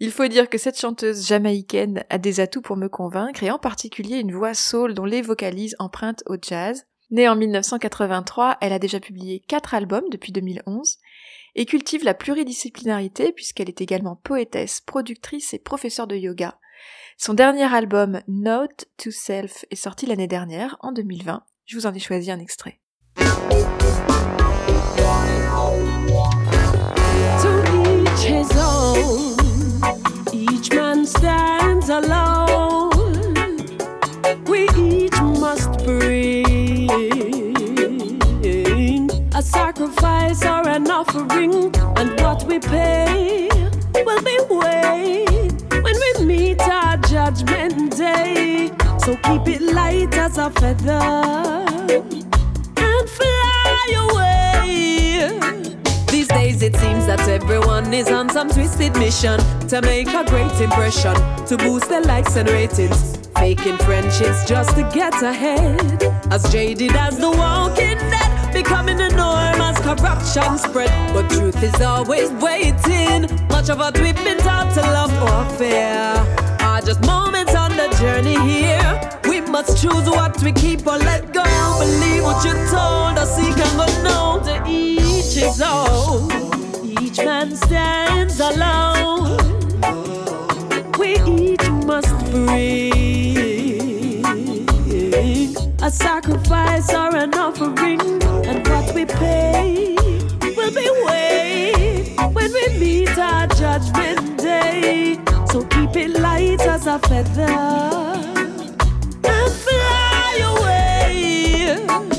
Il 0.00 0.10
faut 0.10 0.26
dire 0.28 0.48
que 0.48 0.58
cette 0.58 0.80
chanteuse 0.80 1.26
jamaïcaine 1.26 2.04
a 2.10 2.18
des 2.18 2.40
atouts 2.40 2.62
pour 2.62 2.76
me 2.76 2.88
convaincre, 2.88 3.42
et 3.42 3.50
en 3.50 3.58
particulier 3.58 4.16
une 4.16 4.32
voix 4.32 4.54
soul 4.54 4.94
dont 4.94 5.04
les 5.04 5.22
vocalises 5.22 5.76
empruntent 5.78 6.22
au 6.26 6.36
jazz. 6.40 6.86
Née 7.10 7.28
en 7.28 7.36
1983, 7.36 8.58
elle 8.60 8.72
a 8.72 8.80
déjà 8.80 8.98
publié 8.98 9.40
quatre 9.46 9.74
albums 9.74 10.08
depuis 10.10 10.32
2011, 10.32 10.98
et 11.56 11.66
cultive 11.66 12.04
la 12.04 12.14
pluridisciplinarité 12.14 13.32
puisqu'elle 13.32 13.68
est 13.68 13.80
également 13.80 14.14
poétesse, 14.14 14.80
productrice 14.80 15.54
et 15.54 15.58
professeure 15.58 16.06
de 16.06 16.14
yoga. 16.14 16.58
Son 17.18 17.34
dernier 17.34 17.64
album 17.74 18.20
Note 18.28 18.84
to 18.98 19.10
Self 19.10 19.64
est 19.70 19.76
sorti 19.76 20.04
l'année 20.06 20.28
dernière, 20.28 20.76
en 20.80 20.92
2020. 20.92 21.42
Je 21.64 21.76
vous 21.76 21.86
en 21.86 21.94
ai 21.94 21.98
choisi 21.98 22.30
un 22.30 22.38
extrait. 22.38 22.78
Sacrifice 39.76 40.42
or 40.42 40.66
an 40.68 40.90
offering, 40.90 41.74
and 41.98 42.20
what 42.20 42.42
we 42.44 42.58
pay 42.58 43.48
will 43.94 44.22
be 44.22 44.38
weighed 44.48 45.52
when 45.82 45.94
we 46.18 46.24
meet 46.24 46.60
our 46.60 46.96
judgment 46.96 47.94
day. 47.96 48.70
So 48.98 49.16
keep 49.16 49.46
it 49.48 49.60
light 49.60 50.16
as 50.16 50.38
a 50.38 50.50
feather 50.50 50.92
and 52.76 53.08
fly 53.16 53.86
away. 54.08 55.66
These 56.08 56.28
days 56.28 56.62
it 56.62 56.74
seems 56.76 57.06
that 57.06 57.28
everyone 57.28 57.92
is 57.92 58.08
on 58.08 58.30
some 58.30 58.48
twisted 58.48 58.96
mission 58.96 59.38
to 59.68 59.82
make 59.82 60.08
a 60.08 60.24
great 60.24 60.58
impression, 60.60 61.14
to 61.46 61.56
boost 61.58 61.90
their 61.90 62.02
likes 62.02 62.36
and 62.36 62.48
ratings. 62.48 63.18
Faking 63.36 63.76
friendships 63.78 64.46
just 64.48 64.74
to 64.76 64.90
get 64.94 65.22
ahead. 65.22 66.02
As 66.30 66.50
jaded 66.50 66.96
as 66.96 67.18
the 67.18 67.30
walking 67.30 67.98
dead, 67.98 68.25
becoming 68.52 68.96
the 68.96 69.08
norm 69.08 69.60
as 69.60 69.78
corruption 69.78 70.58
spread. 70.58 70.90
But 71.12 71.28
truth 71.30 71.62
is 71.62 71.80
always 71.80 72.30
waiting. 72.32 73.28
Much 73.48 73.68
of 73.68 73.78
what 73.78 73.98
we've 74.00 74.16
been 74.24 74.38
taught 74.38 74.72
to 74.74 74.82
love 74.82 75.12
or 75.22 75.56
fear 75.56 76.14
are 76.60 76.80
just 76.80 77.00
moments 77.06 77.54
on 77.54 77.70
the 77.76 77.88
journey 78.00 78.38
here. 78.48 79.00
We 79.28 79.40
must 79.40 79.80
choose 79.80 80.08
what 80.08 80.42
we 80.42 80.52
keep 80.52 80.86
or 80.86 80.98
let 80.98 81.32
go. 81.32 81.44
Believe 81.78 82.22
what 82.22 82.44
you're 82.44 82.66
told 82.68 83.18
us, 83.18 83.38
he 83.38 83.52
can 83.52 83.76
go 83.76 83.86
no 84.02 84.40
to 84.44 84.64
each 84.68 85.34
his 85.34 85.60
own. 85.62 86.30
Each 86.84 87.18
man 87.18 87.56
stands 87.56 88.40
alone. 88.40 89.38
We 90.98 91.16
each 91.26 91.68
must 91.86 92.14
bring 92.30 92.95
a 95.86 95.90
sacrifice 95.90 96.92
or 96.92 97.14
an 97.14 97.32
offering, 97.34 98.00
and 98.44 98.66
what 98.66 98.92
we 98.92 99.04
pay 99.04 99.94
will 100.56 100.74
be 100.74 100.90
weighed 101.06 102.18
when 102.34 102.52
we 102.52 102.68
meet 102.76 103.16
our 103.16 103.46
judgment 103.46 104.36
day. 104.36 105.16
So 105.48 105.64
keep 105.66 105.94
it 105.94 106.18
light 106.18 106.60
as 106.62 106.88
a 106.88 106.98
feather 106.98 107.46
and 109.22 109.52
fly 109.64 110.38
away. 110.50 112.15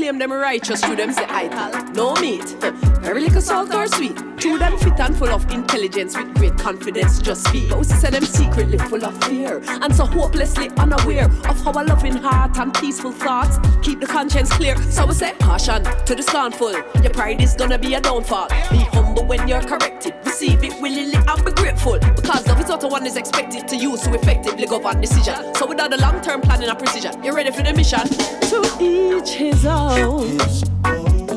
Claim 0.00 0.18
them 0.18 0.32
righteous, 0.32 0.82
through 0.82 0.96
them 0.96 1.12
say 1.12 1.24
idle. 1.24 1.92
No 1.92 2.14
meat, 2.22 2.56
very 3.02 3.20
little 3.20 3.42
salt 3.42 3.74
or 3.74 3.86
sweet. 3.86 4.29
True 4.40 4.56
them 4.58 4.78
fit 4.78 4.98
and 4.98 5.14
full 5.14 5.28
of 5.28 5.50
intelligence 5.50 6.16
with 6.16 6.34
great 6.34 6.56
confidence. 6.56 7.20
Just 7.20 7.46
speak. 7.46 7.68
But 7.68 7.78
we 7.78 7.84
say 7.84 8.08
them 8.08 8.24
secretly 8.24 8.78
full 8.78 9.04
of 9.04 9.22
fear 9.24 9.60
and 9.66 9.94
so 9.94 10.06
hopelessly 10.06 10.70
unaware 10.78 11.26
of 11.26 11.62
how 11.62 11.72
a 11.72 11.84
loving 11.84 12.16
heart 12.16 12.56
and 12.56 12.72
peaceful 12.72 13.12
thoughts 13.12 13.58
keep 13.82 14.00
the 14.00 14.06
conscience 14.06 14.50
clear. 14.50 14.76
So 14.90 15.06
we 15.06 15.12
say 15.12 15.32
caution 15.40 15.84
to 15.84 16.14
the 16.14 16.22
scornful. 16.22 16.72
Your 17.02 17.10
pride 17.12 17.42
is 17.42 17.52
gonna 17.52 17.78
be 17.78 17.92
a 17.92 18.00
downfall. 18.00 18.48
Be 18.70 18.78
humble 18.78 19.26
when 19.26 19.46
you're 19.46 19.60
corrected. 19.60 20.14
Receive 20.24 20.64
it 20.64 20.72
willingly 20.80 21.16
and 21.16 21.44
be 21.44 21.52
grateful 21.52 21.98
because 21.98 22.46
love 22.46 22.60
is 22.60 22.68
what 22.70 22.90
one 22.90 23.06
is 23.06 23.16
expected 23.18 23.68
to 23.68 23.76
use 23.76 24.00
to 24.02 24.14
effectively 24.14 24.64
govern 24.64 25.02
decision. 25.02 25.54
So 25.54 25.66
without 25.66 25.90
the 25.90 25.98
long-term 25.98 26.40
planning 26.40 26.70
and 26.70 26.78
precision, 26.78 27.22
you're 27.22 27.34
ready 27.34 27.50
for 27.50 27.62
the 27.62 27.74
mission. 27.74 28.08
To 28.48 28.58
each 28.80 29.32
his 29.32 29.66
own. 29.66 30.40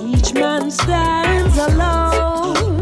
Each 0.09 0.33
man 0.33 0.71
stands 0.71 1.57
alone. 1.57 2.72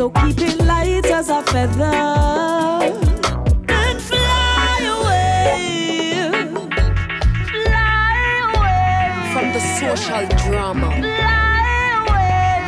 So 0.00 0.08
keep 0.08 0.40
it 0.40 0.56
light 0.64 1.04
as 1.10 1.28
a 1.28 1.42
feather. 1.42 1.84
And 3.68 4.00
fly 4.00 4.78
away. 4.96 6.32
Fly 7.52 8.22
away. 8.48 9.32
From 9.34 9.52
the 9.52 9.60
social 9.76 10.24
drama, 10.40 10.88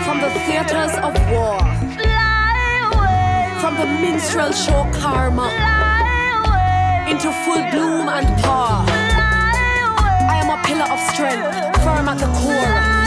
from 0.05 0.21
the 0.21 0.29
theaters 0.45 0.95
of 1.01 1.15
war, 1.33 1.57
Fly 1.97 2.91
away. 2.93 3.61
From 3.63 3.75
the 3.81 3.87
minstrel 3.87 4.53
show 4.53 4.87
karma. 4.93 5.49
Fly 5.49 6.13
away. 6.37 7.13
Into 7.13 7.33
full 7.47 7.65
bloom 7.71 8.11
and 8.11 8.29
power. 8.43 8.85
I 10.29 10.43
am 10.45 10.51
a 10.51 10.63
pillar 10.67 10.89
of 10.93 11.01
strength, 11.15 11.81
firm 11.83 12.11
at 12.11 12.19
the 12.19 12.27
core. 12.27 13.02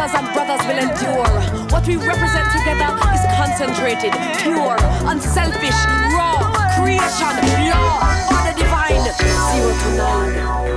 Sisters 0.00 0.18
and 0.18 0.32
brothers 0.32 0.66
will 0.66 0.78
endure. 0.78 1.68
What 1.68 1.86
we 1.86 1.96
represent 1.96 2.50
together 2.52 2.88
is 3.12 3.20
concentrated, 3.36 4.12
pure, 4.40 4.78
unselfish, 5.04 5.76
raw, 6.16 6.40
creation, 6.74 7.36
law, 7.68 8.00
order 8.32 8.56
divine, 8.56 9.04
zero 9.20 9.78
to 9.78 9.96
none. 9.98 10.69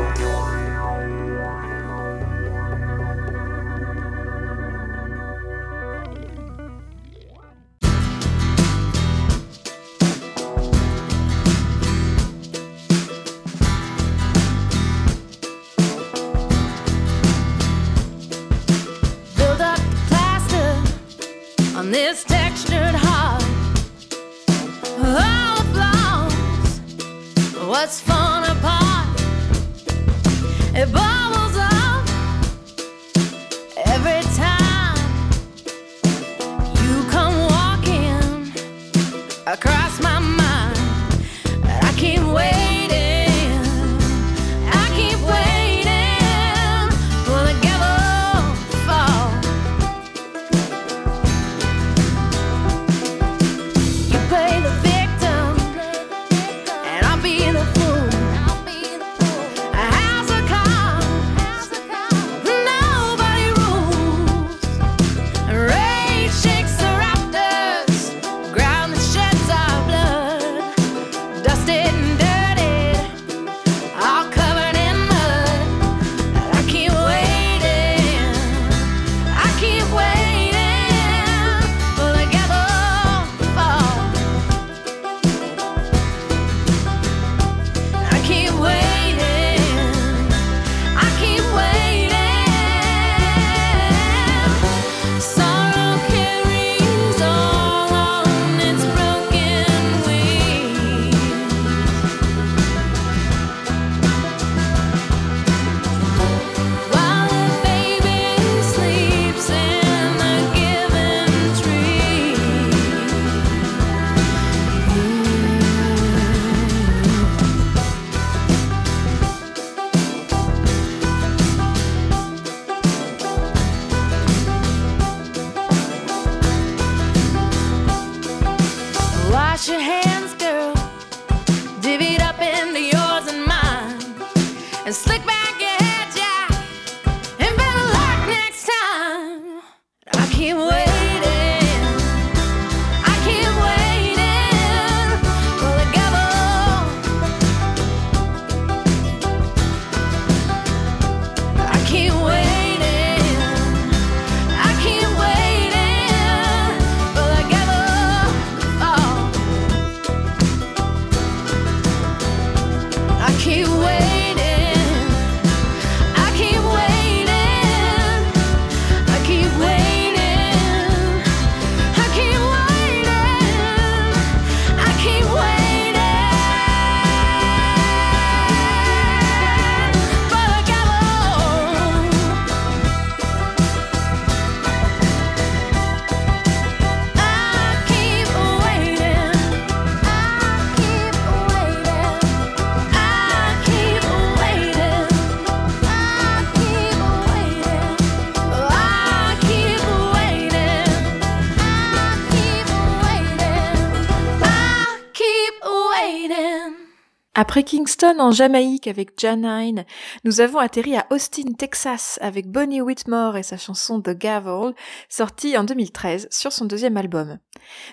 Après 207.53 207.65
Kingston 207.65 208.15
en 208.17 208.31
Jamaïque 208.31 208.87
avec 208.87 209.11
Janine, 209.15 209.85
nous 210.23 210.41
avons 210.41 210.57
atterri 210.57 210.95
à 210.95 211.05
Austin, 211.11 211.53
Texas 211.55 212.17
avec 212.19 212.47
Bonnie 212.47 212.81
Whitmore 212.81 213.37
et 213.37 213.43
sa 213.43 213.57
chanson 213.57 214.01
The 214.01 214.09
Gavel, 214.09 214.73
sortie 215.07 215.55
en 215.55 215.63
2013 215.63 216.29
sur 216.31 216.51
son 216.51 216.65
deuxième 216.65 216.97
album. 216.97 217.37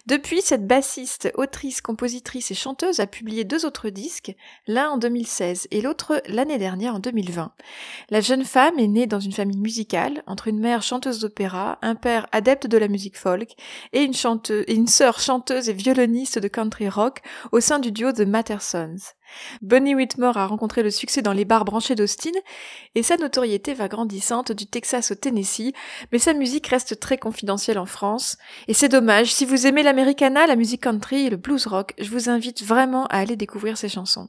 Depuis, 0.07 0.40
cette 0.40 0.66
bassiste, 0.66 1.31
autrice, 1.35 1.83
compositrice 1.83 2.51
et 2.51 2.55
chanteuse 2.55 3.01
a 3.01 3.07
publié 3.07 3.44
deux 3.44 3.66
autres 3.66 3.90
disques, 3.90 4.35
l'un 4.66 4.88
en 4.88 4.96
2016 4.96 5.68
et 5.70 5.83
l'autre 5.83 6.23
l'année 6.27 6.57
dernière 6.57 6.94
en 6.94 6.99
2020. 6.99 7.53
La 8.09 8.23
jeune 8.23 8.46
femme 8.46 8.79
est 8.79 8.88
née 8.88 9.07
dans 9.07 9.20
une 9.20 9.31
famille 9.31 9.61
musicale, 9.61 10.23
entre 10.27 10.49
une 10.49 10.59
mère 10.59 10.83
chanteuse 10.83 11.20
d'opéra, 11.20 11.79
un 11.83 11.96
père 11.96 12.29
adepte 12.33 12.66
de 12.66 12.79
la 12.79 12.88
musique 12.88 13.18
folk 13.18 13.51
et 13.92 14.05
une, 14.05 14.14
chanteuse, 14.14 14.64
et 14.68 14.75
une 14.75 14.88
sœur 14.88 15.20
chanteuse 15.20 15.68
et 15.68 15.75
violoniste 15.75 16.38
de 16.38 16.49
country 16.49 16.88
rock 16.88 17.18
au 17.53 17.61
sein 17.61 17.79
du 17.79 17.92
duo 17.92 18.11
The 18.11 18.20
Mattersons. 18.20 19.12
Bonnie 19.62 19.95
Whitmore 19.95 20.37
a 20.37 20.47
rencontré 20.47 20.83
le 20.83 20.90
succès 20.90 21.23
dans 21.23 21.33
les 21.33 21.45
bars 21.45 21.64
branchés 21.64 21.95
d'Austin 21.95 22.31
et 22.95 23.03
sa 23.03 23.16
notoriété 23.16 23.75
va 23.75 23.88
grandissante 23.88 24.53
du 24.53 24.66
Texas 24.66 25.11
au 25.11 25.14
Tennessee, 25.14 25.73
mais 26.12 26.19
sa 26.19 26.33
musique 26.33 26.66
reste 26.66 27.01
très 27.01 27.19
confidentielle 27.19 27.79
en 27.79 27.87
France. 27.87 28.37
Et 28.69 28.75
c'est 28.75 28.88
dommage, 28.88 29.33
si 29.33 29.45
vous 29.45 29.66
aimez 29.66 29.83
l'americana, 29.83 30.47
la 30.47 30.57
musique 30.57 30.83
country 30.83 31.27
et 31.27 31.31
le 31.31 31.37
blues 31.37 31.66
rock, 31.66 31.95
je 31.99 32.11
vous 32.11 32.29
invite 32.31 32.62
vraiment 32.62 33.07
à 33.07 33.19
aller 33.19 33.37
découvrir 33.37 33.77
ses 33.77 33.88
chansons. 33.88 34.29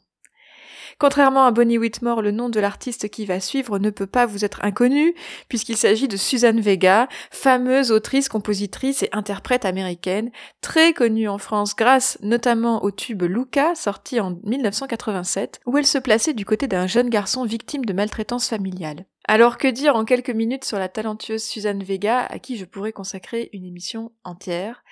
Contrairement 1.01 1.45
à 1.45 1.51
Bonnie 1.51 1.79
Whitmore, 1.79 2.21
le 2.21 2.29
nom 2.29 2.49
de 2.49 2.59
l'artiste 2.59 3.09
qui 3.09 3.25
va 3.25 3.39
suivre 3.39 3.79
ne 3.79 3.89
peut 3.89 4.05
pas 4.05 4.27
vous 4.27 4.45
être 4.45 4.63
inconnu, 4.63 5.15
puisqu'il 5.49 5.75
s'agit 5.75 6.07
de 6.07 6.15
Susan 6.15 6.53
Vega, 6.53 7.07
fameuse 7.31 7.91
autrice, 7.91 8.29
compositrice 8.29 9.01
et 9.01 9.09
interprète 9.11 9.65
américaine, 9.65 10.29
très 10.61 10.93
connue 10.93 11.27
en 11.27 11.39
France 11.39 11.75
grâce 11.75 12.19
notamment 12.21 12.83
au 12.83 12.91
tube 12.91 13.23
Luca, 13.23 13.73
sorti 13.73 14.19
en 14.19 14.37
1987, 14.43 15.61
où 15.65 15.75
elle 15.75 15.87
se 15.87 15.97
plaçait 15.97 16.35
du 16.35 16.45
côté 16.45 16.67
d'un 16.67 16.85
jeune 16.85 17.09
garçon 17.09 17.45
victime 17.45 17.83
de 17.83 17.93
maltraitance 17.93 18.47
familiale. 18.47 19.05
Alors 19.27 19.57
que 19.57 19.67
dire 19.67 19.95
en 19.95 20.03
quelques 20.03 20.31
minutes 20.31 20.65
sur 20.65 20.79
la 20.79 20.89
talentueuse 20.89 21.43
Suzanne 21.43 21.83
Vega, 21.83 22.25
à 22.25 22.39
qui 22.39 22.57
je 22.57 22.65
pourrais 22.65 22.91
consacrer 22.91 23.49
une 23.53 23.65
émission 23.65 24.11
entière? 24.23 24.83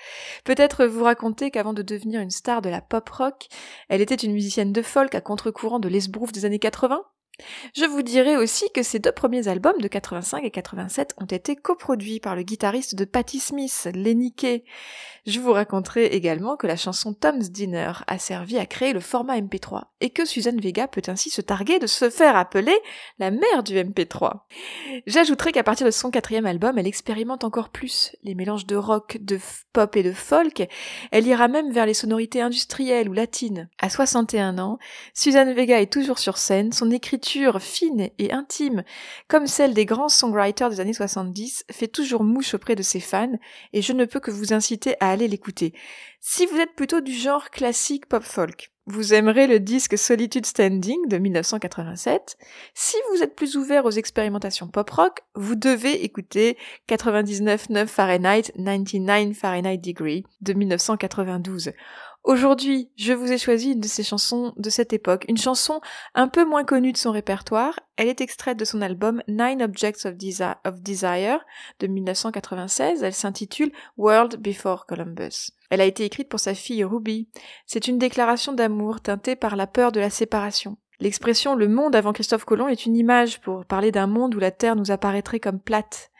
Peut-être 0.44 0.86
vous 0.86 1.04
raconter 1.04 1.52
qu'avant 1.52 1.74
de 1.74 1.82
devenir 1.82 2.22
une 2.22 2.30
star 2.30 2.62
de 2.62 2.70
la 2.70 2.82
pop 2.82 3.10
rock, 3.10 3.48
elle 3.90 4.02
était 4.02 4.16
une 4.16 4.34
musicienne 4.34 4.72
de 4.72 4.82
folk 4.82 5.16
à 5.16 5.22
contre-courant 5.22 5.80
de 5.80 5.90
l'esbrouf 5.90 6.32
des 6.32 6.46
années 6.46 6.60
80 6.60 7.04
je 7.76 7.86
vous 7.86 8.02
dirai 8.02 8.38
aussi 8.38 8.66
que 8.74 8.84
ces 8.84 9.00
deux 9.00 9.12
premiers 9.12 9.48
albums 9.48 9.80
de 9.80 9.88
85 9.88 10.44
et 10.44 10.52
87 10.52 11.16
ont 11.18 11.26
été 11.26 11.56
coproduits 11.56 12.20
par 12.20 12.36
le 12.36 12.44
guitariste 12.44 12.96
de 12.96 13.06
Patti 13.06 13.40
Smith, 13.40 13.90
Lenny 13.94 14.34
Kay. 14.34 14.64
Je 15.26 15.40
vous 15.40 15.54
raconterai 15.54 16.08
également 16.08 16.56
que 16.56 16.66
la 16.66 16.76
chanson 16.76 17.14
Tom's 17.14 17.52
Dinner 17.52 17.92
a 18.08 18.18
servi 18.18 18.58
à 18.58 18.66
créer 18.66 18.94
le 18.94 19.00
format 19.00 19.38
MP3 19.40 19.84
et 20.02 20.10
que 20.10 20.26
Suzanne 20.26 20.60
Vega 20.60 20.88
peut 20.88 21.02
ainsi 21.08 21.30
se 21.30 21.42
targuer 21.42 21.78
de 21.78 21.88
se 21.88 22.10
faire 22.10 22.36
appeler 22.36 22.76
la 23.20 23.30
mère 23.30 23.64
du 23.64 23.76
MP3. 23.76 24.40
J'ajouterai 25.06 25.52
qu'à 25.52 25.64
partir 25.64 25.86
de 25.86 25.92
son 25.92 26.10
quatrième 26.10 26.46
album, 26.46 26.78
elle 26.78 26.88
expérimente 26.88 27.44
encore 27.44 27.70
plus 27.70 28.16
les 28.24 28.34
mélanges 28.34 28.66
de 28.66 28.76
rock, 28.76 29.18
de 29.22 29.40
pop 29.74 29.96
et 29.96 30.04
de 30.04 30.14
folk. 30.14 30.68
Elle 31.12 31.28
ira 31.28 31.48
même 31.48 31.72
vers 31.72 31.86
les 31.86 31.94
sonorités 31.94 32.42
industrielles 32.42 33.10
ou 33.10 33.14
latines. 33.14 33.70
À 33.78 33.90
61 33.90 34.58
ans, 34.58 34.80
Suzanne 35.14 35.54
Vega 35.54 35.80
est 35.80 35.92
toujours 35.92 36.20
sur 36.20 36.38
scène, 36.38 36.72
son 36.72 36.90
écriture 36.92 37.29
fine 37.60 38.10
et 38.18 38.32
intime, 38.32 38.84
comme 39.28 39.48
celle 39.48 39.74
des 39.74 39.86
grands 39.86 40.10
songwriters 40.10 40.70
des 40.70 40.80
années 40.80 40.94
70, 40.94 41.66
fait 41.72 41.88
toujours 41.88 42.24
mouche 42.24 42.54
auprès 42.54 42.76
de 42.76 42.84
ses 42.84 43.00
fans, 43.00 43.38
et 43.74 43.82
je 43.82 43.94
ne 43.94 44.06
peux 44.06 44.20
que 44.20 44.32
vous 44.32 44.54
inciter 44.54 44.96
à 45.00 45.10
aller 45.10 45.28
l'écouter. 45.28 45.74
Si 46.20 46.46
vous 46.46 46.58
êtes 46.58 46.76
plutôt 46.76 47.02
du 47.02 47.14
genre 47.14 47.50
classique 47.50 48.08
pop 48.08 48.24
folk, 48.24 48.72
vous 48.92 49.14
aimerez 49.14 49.46
le 49.46 49.60
disque 49.60 50.00
Solitude 50.00 50.48
Standing 50.48 51.08
de 51.08 51.20
1987. 51.20 52.38
Si 52.74 52.98
vous 53.12 53.22
êtes 53.22 53.36
plus 53.36 53.56
ouvert 53.56 53.86
aux 53.86 53.92
expérimentations 53.92 54.68
pop 54.68 54.90
rock, 54.90 55.20
vous 55.36 55.56
devez 55.56 56.04
écouter 56.04 56.58
99.9 56.90 57.86
Fahrenheit 57.86 58.52
99 58.58 59.38
Fahrenheit 59.38 59.78
Degree 59.78 60.24
de 60.42 60.54
1992. 60.54 61.72
Aujourd'hui, 62.26 62.92
je 62.98 63.14
vous 63.14 63.32
ai 63.32 63.38
choisi 63.38 63.72
une 63.72 63.80
de 63.80 63.88
ces 63.88 64.04
chansons 64.04 64.54
de 64.58 64.70
cette 64.70 64.92
époque, 64.92 65.26
une 65.30 65.38
chanson 65.38 65.80
un 66.14 66.28
peu 66.28 66.44
moins 66.44 66.66
connue 66.66 66.92
de 66.92 66.98
son 66.98 67.12
répertoire. 67.12 67.80
Elle 67.96 68.10
est 68.10 68.20
extraite 68.20 68.60
de 68.60 68.66
son 68.66 68.82
album 68.82 69.24
Nine 69.30 69.64
Objects 69.64 70.06
of, 70.06 70.16
Desire 70.16 71.40
de 71.80 71.88
1996. 71.88 73.04
Elle 73.04 73.14
s'intitule 73.14 73.72
World 73.98 74.36
Before 74.36 74.86
Columbus. 74.86 75.52
Elle 75.70 75.80
a 75.80 75.86
été 75.86 76.04
écrite 76.04 76.28
pour 76.28 76.42
sa 76.42 76.54
fille 76.54 76.84
Ruby. 76.84 77.30
C'est 77.66 77.88
une 77.88 77.98
déclaration 77.98 78.52
d'amour 78.52 79.00
teintée 79.00 79.38
par 79.38 79.56
la 79.56 79.66
peur 79.66 79.94
de 79.94 80.02
la 80.02 80.10
séparation. 80.10 80.78
L'expression 81.00 81.56
le 81.56 81.70
monde 81.70 81.96
avant 81.96 82.12
Christophe 82.12 82.44
Colomb 82.44 82.68
est 82.68 82.86
une 82.86 82.98
image 82.98 83.40
pour 83.40 83.66
parler 83.66 83.92
d'un 83.92 84.08
monde 84.08 84.36
où 84.36 84.40
la 84.40 84.52
Terre 84.52 84.76
nous 84.76 84.92
apparaîtrait 84.92 85.40
comme 85.40 85.62
plate. 85.62 86.12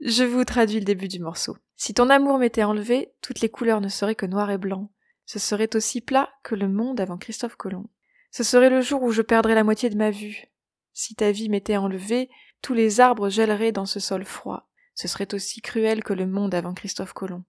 Je 0.00 0.24
vous 0.24 0.44
traduis 0.44 0.78
le 0.78 0.86
début 0.86 1.08
du 1.08 1.20
morceau. 1.20 1.58
Si 1.76 1.92
ton 1.92 2.08
amour 2.08 2.38
m'était 2.38 2.64
enlevé, 2.64 3.12
toutes 3.20 3.42
les 3.42 3.50
couleurs 3.50 3.82
ne 3.82 3.88
seraient 3.88 4.14
que 4.14 4.26
noir 4.26 4.50
et 4.50 4.58
blanc 4.58 4.90
ce 5.30 5.38
serait 5.38 5.76
aussi 5.76 6.00
plat 6.00 6.28
que 6.42 6.56
le 6.56 6.66
monde 6.66 7.00
avant 7.00 7.16
Christophe 7.16 7.54
Colomb. 7.54 7.86
Ce 8.32 8.42
serait 8.42 8.68
le 8.68 8.80
jour 8.80 9.00
où 9.04 9.12
je 9.12 9.22
perdrais 9.22 9.54
la 9.54 9.62
moitié 9.62 9.88
de 9.88 9.96
ma 9.96 10.10
vue. 10.10 10.46
Si 10.92 11.14
ta 11.14 11.30
vie 11.30 11.48
m'était 11.48 11.76
enlevée, 11.76 12.28
tous 12.62 12.74
les 12.74 12.98
arbres 12.98 13.28
gèleraient 13.28 13.70
dans 13.70 13.86
ce 13.86 14.00
sol 14.00 14.24
froid. 14.24 14.68
Ce 14.96 15.06
serait 15.06 15.32
aussi 15.32 15.60
cruel 15.60 16.02
que 16.02 16.14
le 16.14 16.26
monde 16.26 16.52
avant 16.52 16.74
Christophe 16.74 17.12
Colomb. 17.12 17.44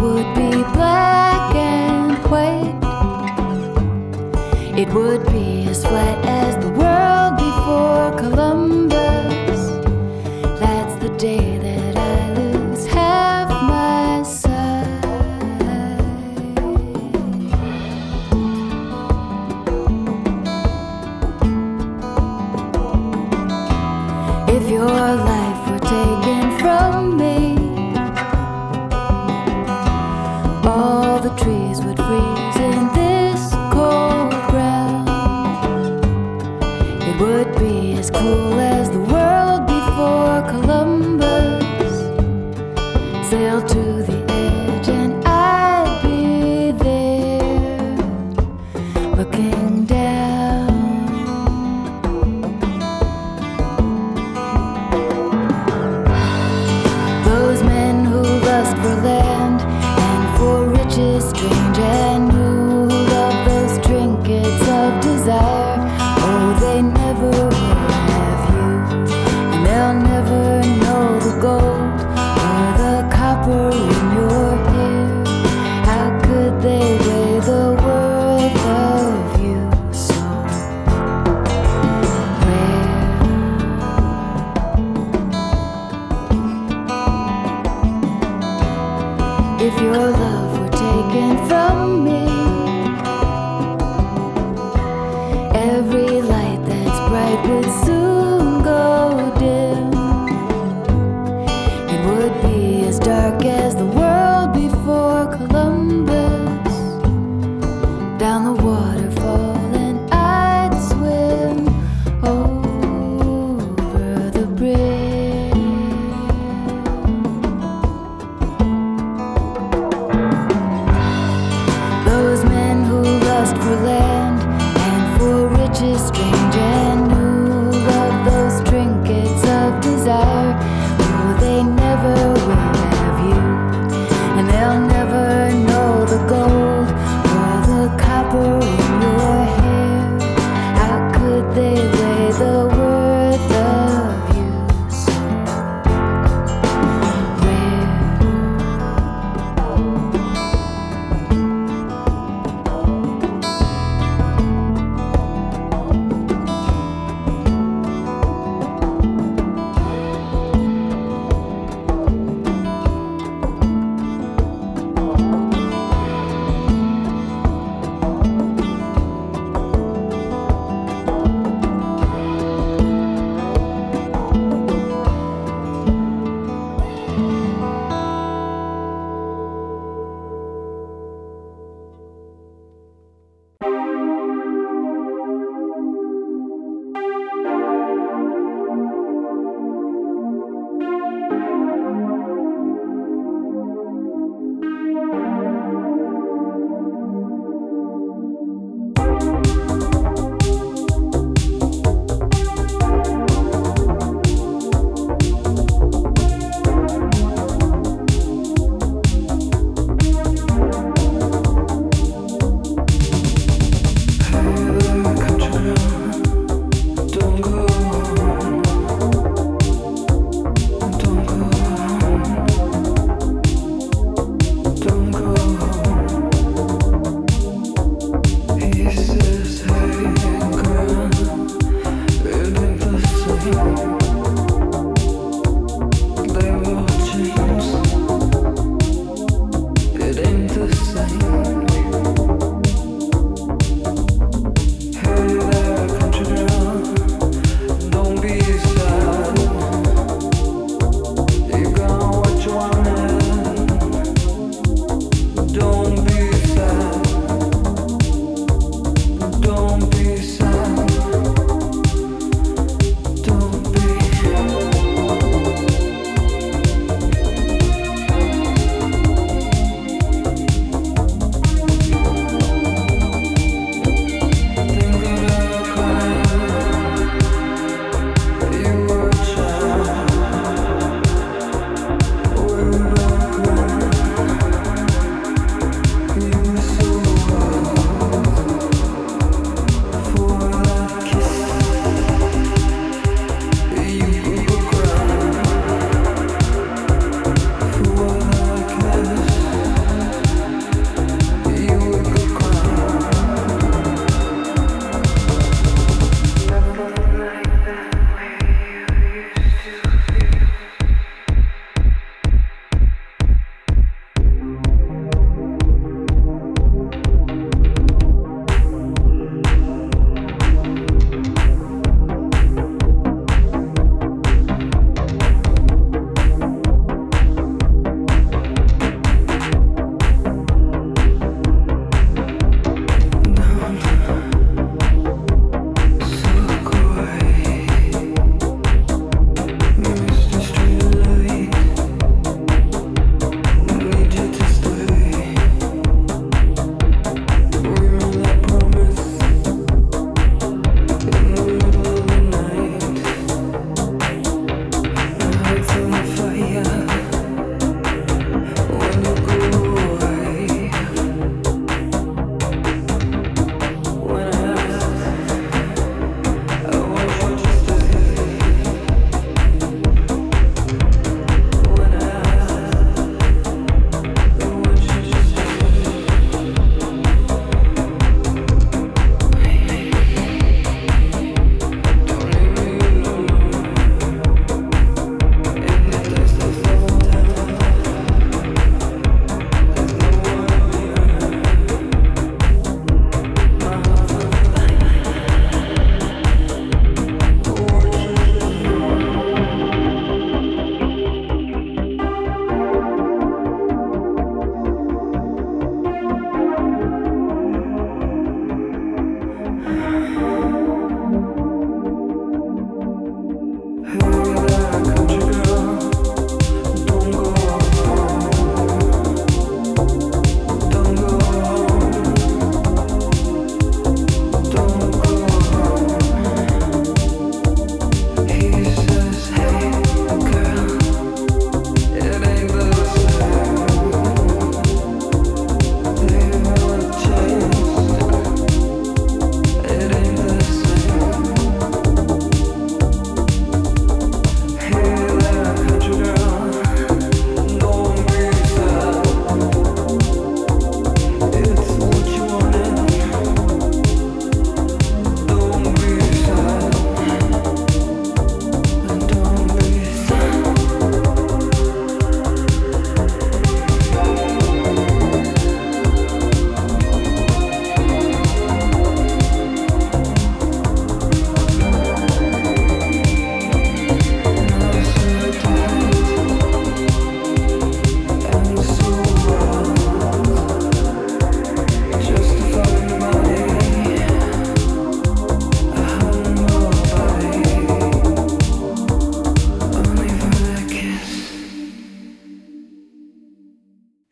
Would 0.00 0.34
be 0.34 0.50
black 0.74 1.54
and 1.56 2.18
white. 2.30 2.78
It 4.78 4.88
would 4.94 5.26
be 5.32 5.68
as 5.68 5.84
flat 5.84 6.27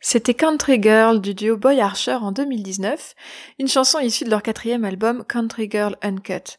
C'était 0.08 0.34
Country 0.34 0.80
Girl 0.80 1.20
du 1.20 1.34
duo 1.34 1.56
Boy 1.56 1.80
Archer 1.80 2.12
en 2.12 2.30
2019, 2.30 3.16
une 3.58 3.66
chanson 3.66 3.98
issue 3.98 4.22
de 4.22 4.30
leur 4.30 4.40
quatrième 4.40 4.84
album 4.84 5.24
Country 5.24 5.68
Girl 5.68 5.96
Uncut. 6.00 6.58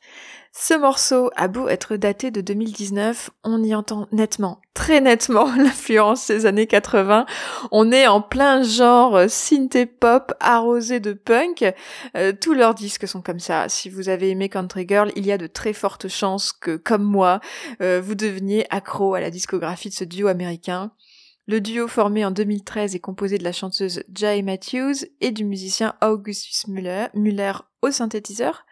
Ce 0.51 0.73
morceau 0.73 1.31
a 1.37 1.47
beau 1.47 1.69
être 1.69 1.95
daté 1.95 2.29
de 2.29 2.41
2019, 2.41 3.29
on 3.45 3.63
y 3.63 3.73
entend 3.73 4.09
nettement, 4.11 4.59
très 4.73 4.99
nettement, 4.99 5.45
l'influence 5.57 6.27
des 6.27 6.45
années 6.45 6.67
80. 6.67 7.25
On 7.71 7.89
est 7.93 8.05
en 8.05 8.19
plein 8.19 8.63
genre 8.63 9.29
synthé 9.29 9.85
pop 9.85 10.33
arrosé 10.41 10.99
de 10.99 11.13
punk. 11.13 11.73
Euh, 12.17 12.33
tous 12.33 12.53
leurs 12.53 12.75
disques 12.75 13.07
sont 13.07 13.21
comme 13.21 13.39
ça. 13.39 13.69
Si 13.69 13.89
vous 13.89 14.09
avez 14.09 14.29
aimé 14.29 14.49
Country 14.49 14.85
Girl, 14.85 15.09
il 15.15 15.25
y 15.25 15.31
a 15.31 15.37
de 15.37 15.47
très 15.47 15.71
fortes 15.71 16.09
chances 16.09 16.51
que, 16.51 16.75
comme 16.75 17.03
moi, 17.03 17.39
euh, 17.81 18.01
vous 18.03 18.15
deveniez 18.15 18.65
accro 18.71 19.13
à 19.13 19.21
la 19.21 19.29
discographie 19.29 19.87
de 19.87 19.93
ce 19.93 20.03
duo 20.03 20.27
américain. 20.27 20.91
Le 21.49 21.61
duo 21.61 21.87
formé 21.87 22.25
en 22.25 22.31
2013 22.31 22.93
est 22.93 22.99
composé 22.99 23.37
de 23.37 23.43
la 23.45 23.53
chanteuse 23.53 24.03
Jay 24.13 24.41
Matthews 24.41 25.05
et 25.21 25.31
du 25.31 25.45
musicien 25.45 25.95
Augustus 26.01 26.67
Müller, 26.67 27.07
Müller 27.13 27.53
au 27.81 27.89
synthétiseur. 27.89 28.65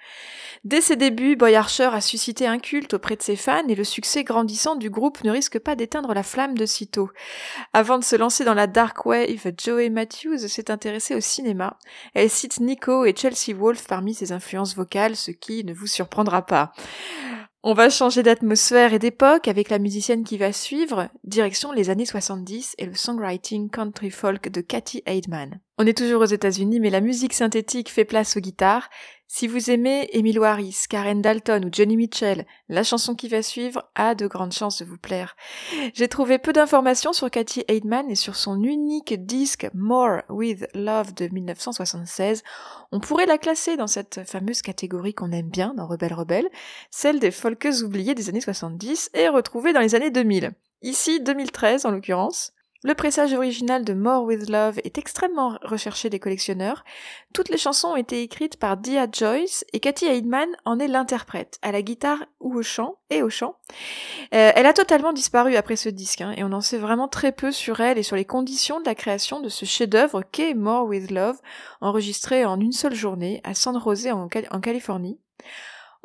Dès 0.66 0.82
ses 0.82 0.98
débuts, 0.98 1.38
Boy 1.38 1.56
Archer 1.56 1.90
a 1.94 2.02
suscité 2.02 2.48
un 2.48 2.60
culte 2.60 2.96
auprès 2.96 3.16
de 3.16 3.22
ses 3.22 3.38
fans 3.38 3.66
et 3.70 3.76
le 3.76 3.86
succès 3.86 4.26
grandissant 4.26 4.76
du 4.76 4.90
groupe 4.90 5.24
ne 5.24 5.32
risque 5.32 5.58
pas 5.58 5.76
d'éteindre 5.76 6.14
la 6.14 6.24
flamme 6.24 6.58
de 6.58 6.66
sitôt. 6.66 7.10
Avant 7.72 7.98
de 7.98 8.04
se 8.04 8.18
lancer 8.18 8.44
dans 8.44 8.54
la 8.54 8.68
dark 8.68 9.06
wave, 9.06 9.54
Joey 9.58 9.90
Matthews 9.90 10.40
s'est 10.50 10.70
intéressée 10.70 11.16
au 11.16 11.22
cinéma. 11.22 11.78
Elle 12.14 12.30
cite 12.30 12.60
Nico 12.60 13.06
et 13.06 13.16
Chelsea 13.16 13.56
Wolfe 13.56 13.88
parmi 13.88 14.14
ses 14.14 14.34
influences 14.34 14.76
vocales, 14.76 15.16
ce 15.16 15.32
qui 15.32 15.64
ne 15.64 15.74
vous 15.74 15.88
surprendra 15.88 16.46
pas. 16.46 16.74
On 17.68 17.74
va 17.74 17.89
changer 17.89 18.22
d'atmosphère 18.22 18.93
et 18.93 18.99
d'époque 18.99 19.47
avec 19.47 19.72
la 19.72 19.80
musicienne 19.80 20.24
qui 20.24 20.38
va 20.38 20.53
suivre, 20.53 21.09
direction 21.24 21.72
les 21.72 21.89
années 21.89 22.05
70 22.05 22.76
et 22.78 22.86
le 22.86 22.93
songwriting 22.93 23.72
country 23.72 24.11
folk 24.11 24.49
de 24.49 24.61
Cathy 24.61 25.01
Heidman. 25.07 25.59
On 25.78 25.86
est 25.86 25.98
toujours 25.98 26.22
aux 26.22 26.26
États-Unis, 26.26 26.80
mais 26.80 26.90
la 26.90 27.02
musique 27.02 27.34
synthétique 27.34 27.92
fait 27.92 28.06
place 28.06 28.38
aux 28.38 28.40
guitares. 28.40 28.90
Si 29.28 29.46
vous 29.46 29.70
aimez 29.70 30.08
Emile 30.14 30.42
Harris, 30.42 30.84
Karen 30.88 31.22
Dalton 31.22 31.66
ou 31.66 31.70
Johnny 31.70 31.98
Mitchell, 31.98 32.46
la 32.70 32.84
chanson 32.84 33.14
qui 33.14 33.28
va 33.28 33.42
suivre 33.42 33.84
a 33.94 34.16
de 34.16 34.26
grandes 34.28 34.54
chances 34.54 34.80
de 34.80 34.86
vous 34.86 34.98
plaire. 34.98 35.36
J'ai 35.94 36.08
trouvé 36.08 36.38
peu 36.38 36.54
d'informations 36.54 37.12
sur 37.12 37.30
Cathy 37.30 37.66
Heidman 37.68 38.10
et 38.10 38.16
sur 38.16 38.38
son 38.38 38.64
unique 38.64 39.26
disque 39.26 39.68
More 39.74 40.22
with 40.30 40.66
Love 40.76 41.14
de 41.14 41.28
1976. 41.28 42.44
On 42.94 43.02
pourrait 43.02 43.26
la 43.26 43.38
classer 43.38 43.76
dans 43.76 43.88
cette 43.88 44.24
fameuse 44.26 44.62
catégorie 44.62 45.14
qu'on 45.14 45.34
aime 45.34 45.50
bien 45.50 45.74
dans 45.76 45.88
Rebelle 45.88 46.14
Rebelle, 46.14 46.50
celle 46.90 47.20
des 47.20 47.32
folkeuses 47.32 47.84
oubliées 47.84 48.16
des 48.16 48.30
années 48.30 48.40
70 48.40 49.10
et 49.14 49.28
retrouvées 49.28 49.74
dans 49.74 49.82
les 49.82 49.96
années 49.96 50.12
2000. 50.12 50.54
Ici 50.84 51.20
2013 51.20 51.86
en 51.86 51.92
l'occurrence. 51.92 52.54
Le 52.84 52.94
pressage 52.94 53.34
original 53.34 53.84
de 53.84 53.94
More 53.94 54.24
with 54.24 54.48
Love 54.50 54.80
est 54.84 54.98
extrêmement 54.98 55.58
recherché 55.64 56.10
des 56.10 56.20
collectionneurs. 56.20 56.84
Toutes 57.34 57.50
les 57.50 57.58
chansons 57.58 57.90
ont 57.90 57.96
été 57.96 58.22
écrites 58.22 58.58
par 58.58 58.78
Dia 58.78 59.08
Joyce 59.12 59.66
et 59.74 59.80
Cathy 59.80 60.06
Heidman 60.06 60.50
en 60.66 60.78
est 60.78 60.88
l'interprète, 60.88 61.58
à 61.64 61.72
la 61.72 61.82
guitare 61.82 62.26
ou 62.40 62.56
au 62.56 62.62
chant, 62.62 62.98
et 63.10 63.24
au 63.24 63.30
chant. 63.30 63.56
Euh, 64.34 64.52
elle 64.54 64.68
a 64.68 64.74
totalement 64.74 65.14
disparu 65.14 65.56
après 65.56 65.78
ce 65.78 65.90
disque, 65.90 66.22
hein, 66.22 66.34
et 66.38 66.44
on 66.44 66.52
en 66.52 66.62
sait 66.62 66.78
vraiment 66.78 67.08
très 67.08 67.32
peu 67.32 67.52
sur 67.52 67.80
elle 67.80 67.98
et 67.98 68.04
sur 68.04 68.16
les 68.16 68.26
conditions 68.26 68.80
de 68.80 68.86
la 68.86 68.94
création 68.94 69.40
de 69.40 69.50
ce 69.50 69.66
chef-d'œuvre 69.66 70.22
qu'est 70.32 70.54
More 70.54 70.86
with 70.86 71.10
Love, 71.10 71.40
enregistré 71.82 72.46
en 72.46 72.60
une 72.60 72.74
seule 72.74 72.96
journée 72.96 73.42
à 73.44 73.56
San 73.56 73.82
Jose 73.82 74.08
en 74.08 74.28
Californie. 74.62 75.18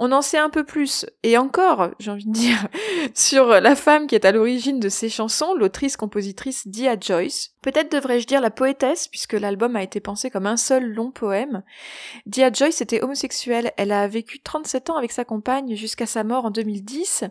On 0.03 0.12
en 0.12 0.22
sait 0.22 0.38
un 0.38 0.48
peu 0.48 0.64
plus, 0.64 1.05
et 1.22 1.36
encore, 1.36 1.90
j'ai 1.98 2.11
envie 2.11 2.24
de 2.24 2.32
dire, 2.32 2.68
sur 3.14 3.48
la 3.48 3.76
femme 3.76 4.07
qui 4.07 4.14
est 4.14 4.24
à 4.24 4.32
l'origine 4.32 4.80
de 4.80 4.88
ces 4.88 5.11
chansons, 5.11 5.55
l'autrice-compositrice 5.55 6.66
Dia 6.66 6.96
Joyce. 6.98 7.51
Peut-être 7.62 7.92
devrais-je 7.92 8.26
dire 8.26 8.40
la 8.40 8.50
poétesse, 8.50 9.06
puisque 9.06 9.34
l'album 9.34 9.76
a 9.76 9.82
été 9.82 10.00
pensé 10.00 10.30
comme 10.30 10.46
un 10.46 10.56
seul 10.56 10.92
long 10.92 11.11
poème. 11.11 11.62
Dia 12.24 12.50
Joyce 12.50 12.80
était 12.80 13.02
homosexuelle, 13.02 13.72
elle 13.76 13.92
a 13.92 14.08
vécu 14.08 14.40
37 14.40 14.88
ans 14.88 14.96
avec 14.96 15.12
sa 15.12 15.26
compagne 15.26 15.76
jusqu'à 15.76 16.06
sa 16.06 16.24
mort 16.24 16.46
en 16.46 16.50
2010. 16.50 17.24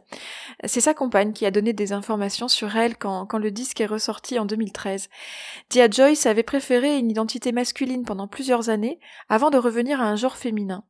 C'est 0.66 0.82
sa 0.82 0.94
compagne 0.94 1.34
qui 1.34 1.48
a 1.48 1.52
donné 1.52 1.74
des 1.74 1.94
informations 1.94 2.48
sur 2.48 2.76
elle 2.76 2.96
quand, 2.96 3.28
le 3.40 3.50
disque 3.50 3.82
est 3.82 3.88
ressorti 3.88 4.38
en 4.38 4.46
2013. 4.46 5.10
Dia 5.72 5.90
Joyce 5.90 6.28
avait 6.28 6.44
préféré 6.44 6.98
une 6.98 7.10
identité 7.10 7.52
masculine 7.52 8.04
pendant 8.04 8.28
plusieurs 8.28 8.70
années, 8.70 9.00
avant 9.30 9.50
de 9.50 9.58
revenir 9.58 10.00
à 10.00 10.06
un 10.06 10.16
genre 10.16 10.38
féminin. 10.38 10.84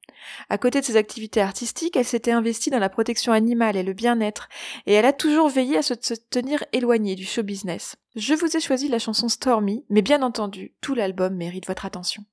À 0.49 0.57
côté 0.57 0.81
de 0.81 0.85
ses 0.85 0.97
activités 0.97 1.41
artistiques, 1.41 1.95
elle 1.95 2.03
s'était 2.03 2.31
investie 2.31 2.71
dans 2.71 2.79
la 2.79 2.89
protection 2.89 3.31
animale 3.31 3.77
et 3.77 3.83
le 3.83 3.93
bien-être, 3.93 4.49
et 4.85 4.93
elle 4.93 5.05
a 5.05 5.13
toujours 5.13 5.47
veillé 5.47 5.77
à 5.77 5.81
se 5.81 5.93
tenir 6.29 6.63
éloignée 6.73 7.15
du 7.15 7.25
show 7.25 7.43
business. 7.43 7.95
Je 8.15 8.33
vous 8.33 8.57
ai 8.57 8.59
choisi 8.59 8.87
la 8.87 8.97
chanson 8.97 9.29
Stormy, 9.29 9.85
mais 9.89 10.01
bien 10.01 10.23
entendu, 10.23 10.73
tout 10.81 10.95
l'album 10.95 11.35
mérite 11.35 11.67
votre 11.67 11.85
attention. 11.85 12.23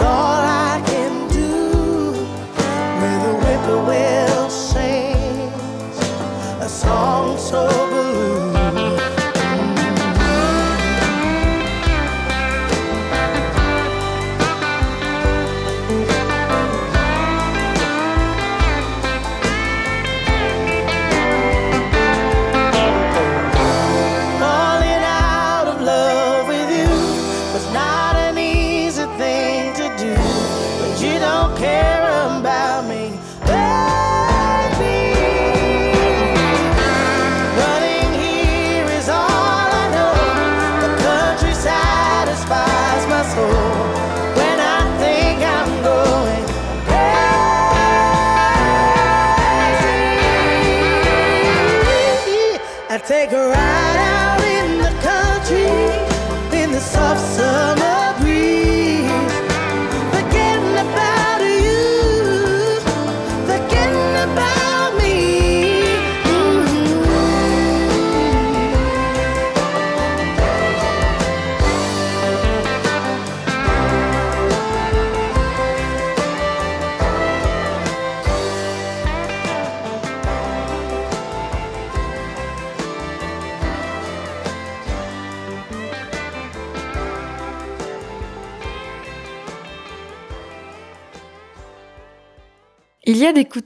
All 0.00 0.37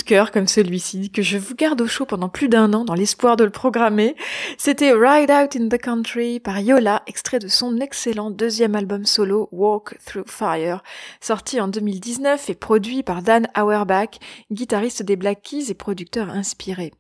cœur 0.05 0.31
comme 0.31 0.47
celui-ci 0.47 1.11
que 1.11 1.23
je 1.23 1.39
vous 1.39 1.55
garde 1.55 1.81
au 1.81 1.87
chaud 1.87 2.07
pendant 2.07 2.29
plus 2.29 2.49
d'un 2.49 2.73
an 2.73 2.85
dans 2.85 2.95
l'espoir 2.95 3.37
de 3.37 3.45
le 3.45 3.51
programmer. 3.51 4.17
C'était 4.59 4.93
Ride 4.93 5.31
Out 5.31 5.57
in 5.57 5.69
the 5.69 5.81
Country 5.81 6.41
par 6.41 6.61
Yola, 6.61 7.03
extrait 7.07 7.39
de 7.39 7.49
son 7.49 7.79
excellent 7.79 8.31
deuxième 8.31 8.75
album 8.75 9.05
solo 9.05 9.49
Walk 9.53 9.97
Through 10.05 10.29
Fire, 10.29 10.83
sorti 11.21 11.61
en 11.61 11.69
2019 11.69 12.51
et 12.51 12.55
produit 12.55 13.03
par 13.03 13.23
Dan 13.23 13.49
Auerbach, 13.57 14.19
guitariste 14.51 15.03
des 15.03 15.17
Black 15.17 15.43
Keys 15.43 15.71
et 15.71 15.75
producteur 15.75 16.31
inspiré. 16.31 16.93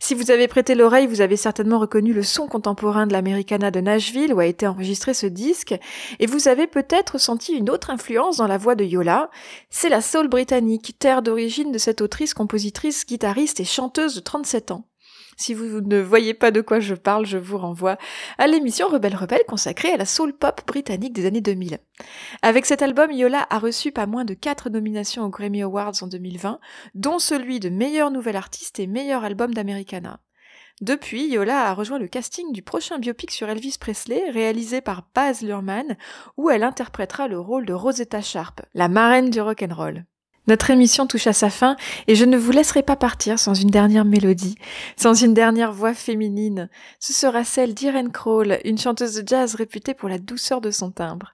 Si 0.00 0.14
vous 0.14 0.30
avez 0.30 0.48
prêté 0.48 0.74
l'oreille, 0.74 1.06
vous 1.06 1.20
avez 1.20 1.36
certainement 1.36 1.78
reconnu 1.78 2.12
le 2.12 2.22
son 2.22 2.46
contemporain 2.46 3.06
de 3.06 3.12
l'Americana 3.12 3.70
de 3.70 3.80
Nashville 3.80 4.34
où 4.34 4.40
a 4.40 4.46
été 4.46 4.66
enregistré 4.66 5.14
ce 5.14 5.26
disque, 5.26 5.74
et 6.18 6.26
vous 6.26 6.48
avez 6.48 6.66
peut-être 6.66 7.18
senti 7.18 7.52
une 7.52 7.70
autre 7.70 7.90
influence 7.90 8.38
dans 8.38 8.46
la 8.46 8.58
voix 8.58 8.74
de 8.74 8.84
Yola. 8.84 9.30
C'est 9.70 9.88
la 9.88 10.00
soul 10.00 10.28
britannique, 10.28 10.96
terre 10.98 11.22
d'origine 11.22 11.72
de 11.72 11.78
cette 11.78 12.00
autrice, 12.00 12.34
compositrice, 12.42 13.06
guitariste 13.06 13.60
et 13.60 13.64
chanteuse 13.64 14.16
de 14.16 14.20
37 14.20 14.72
ans. 14.72 14.88
Si 15.36 15.54
vous 15.54 15.80
ne 15.80 16.00
voyez 16.00 16.34
pas 16.34 16.50
de 16.50 16.60
quoi 16.60 16.80
je 16.80 16.96
parle, 16.96 17.24
je 17.24 17.38
vous 17.38 17.56
renvoie 17.56 17.98
à 18.36 18.48
l'émission 18.48 18.88
Rebelle 18.88 19.14
Rebelle 19.14 19.44
consacrée 19.46 19.92
à 19.92 19.96
la 19.96 20.04
soul 20.04 20.32
pop 20.36 20.60
britannique 20.66 21.12
des 21.12 21.24
années 21.24 21.40
2000. 21.40 21.78
Avec 22.42 22.66
cet 22.66 22.82
album, 22.82 23.12
Yola 23.12 23.46
a 23.48 23.60
reçu 23.60 23.92
pas 23.92 24.06
moins 24.06 24.24
de 24.24 24.34
4 24.34 24.70
nominations 24.70 25.24
aux 25.24 25.30
Grammy 25.30 25.62
Awards 25.62 26.02
en 26.02 26.08
2020, 26.08 26.58
dont 26.96 27.20
celui 27.20 27.60
de 27.60 27.68
meilleur 27.68 28.10
nouvel 28.10 28.34
artiste 28.34 28.80
et 28.80 28.88
meilleur 28.88 29.22
album 29.22 29.54
d'Americana. 29.54 30.18
Depuis, 30.80 31.28
Yola 31.28 31.68
a 31.68 31.74
rejoint 31.74 32.00
le 32.00 32.08
casting 32.08 32.52
du 32.52 32.62
prochain 32.62 32.98
biopic 32.98 33.30
sur 33.30 33.48
Elvis 33.48 33.76
Presley, 33.78 34.30
réalisé 34.30 34.80
par 34.80 35.06
Baz 35.14 35.42
Luhrmann, 35.42 35.96
où 36.36 36.50
elle 36.50 36.64
interprétera 36.64 37.28
le 37.28 37.38
rôle 37.38 37.66
de 37.66 37.72
Rosetta 37.72 38.20
Sharp, 38.20 38.62
la 38.74 38.88
marraine 38.88 39.30
du 39.30 39.40
rock'n'roll. 39.40 40.04
Notre 40.48 40.70
émission 40.70 41.06
touche 41.06 41.28
à 41.28 41.32
sa 41.32 41.50
fin 41.50 41.76
et 42.08 42.16
je 42.16 42.24
ne 42.24 42.36
vous 42.36 42.50
laisserai 42.50 42.82
pas 42.82 42.96
partir 42.96 43.38
sans 43.38 43.54
une 43.54 43.70
dernière 43.70 44.04
mélodie, 44.04 44.56
sans 44.96 45.14
une 45.14 45.34
dernière 45.34 45.72
voix 45.72 45.94
féminine. 45.94 46.68
Ce 46.98 47.12
sera 47.12 47.44
celle 47.44 47.74
d'Irene 47.74 48.10
Kroll, 48.10 48.58
une 48.64 48.78
chanteuse 48.78 49.14
de 49.14 49.28
jazz 49.28 49.54
réputée 49.54 49.94
pour 49.94 50.08
la 50.08 50.18
douceur 50.18 50.60
de 50.60 50.72
son 50.72 50.90
timbre. 50.90 51.32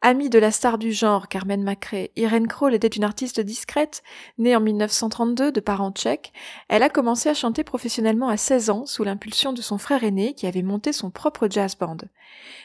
Amie 0.00 0.28
de 0.28 0.40
la 0.40 0.50
star 0.50 0.78
du 0.78 0.92
genre 0.92 1.28
Carmen 1.28 1.62
Macrae, 1.62 2.10
Irene 2.16 2.48
Kroll 2.48 2.74
était 2.74 2.88
une 2.88 3.04
artiste 3.04 3.40
discrète, 3.40 4.02
née 4.38 4.56
en 4.56 4.60
1932 4.60 5.52
de 5.52 5.60
parents 5.60 5.92
tchèques. 5.92 6.32
Elle 6.68 6.82
a 6.82 6.88
commencé 6.88 7.28
à 7.28 7.34
chanter 7.34 7.62
professionnellement 7.62 8.28
à 8.28 8.36
16 8.36 8.70
ans 8.70 8.86
sous 8.86 9.04
l'impulsion 9.04 9.52
de 9.52 9.62
son 9.62 9.78
frère 9.78 10.02
aîné 10.02 10.34
qui 10.34 10.48
avait 10.48 10.62
monté 10.62 10.92
son 10.92 11.10
propre 11.10 11.46
jazz 11.48 11.76
band. 11.76 11.96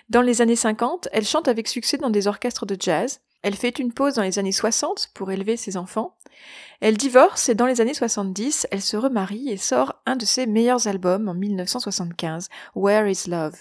Dans 0.10 0.22
les 0.22 0.42
années 0.42 0.56
50, 0.56 1.10
elle 1.12 1.26
chante 1.26 1.48
avec 1.48 1.68
succès 1.68 1.98
dans 1.98 2.10
des 2.10 2.28
orchestres 2.28 2.66
de 2.66 2.78
jazz. 2.80 3.20
Elle 3.44 3.56
fait 3.56 3.78
une 3.78 3.94
pause 3.94 4.16
dans 4.16 4.24
les 4.24 4.40
années 4.40 4.54
60 4.54 5.12
pour 5.14 5.32
élever 5.32 5.58
ses 5.58 5.78
enfants. 5.78 6.16
Elle 6.80 6.98
divorce 6.98 7.50
et 7.50 7.56
dans 7.56 7.66
les 7.66 7.82
années 7.82 7.94
70, 7.94 8.68
elle 8.72 8.82
se 8.82 8.98
remarie 8.98 9.50
et 9.50 9.58
sort 9.58 10.02
un 10.06 10.16
de 10.16 10.26
ses 10.26 10.48
meilleurs 10.48 10.88
albums 10.88 11.28
en 11.28 11.34
1975, 11.34 12.50
Where 12.76 13.08
is 13.10 13.30
Love. 13.30 13.56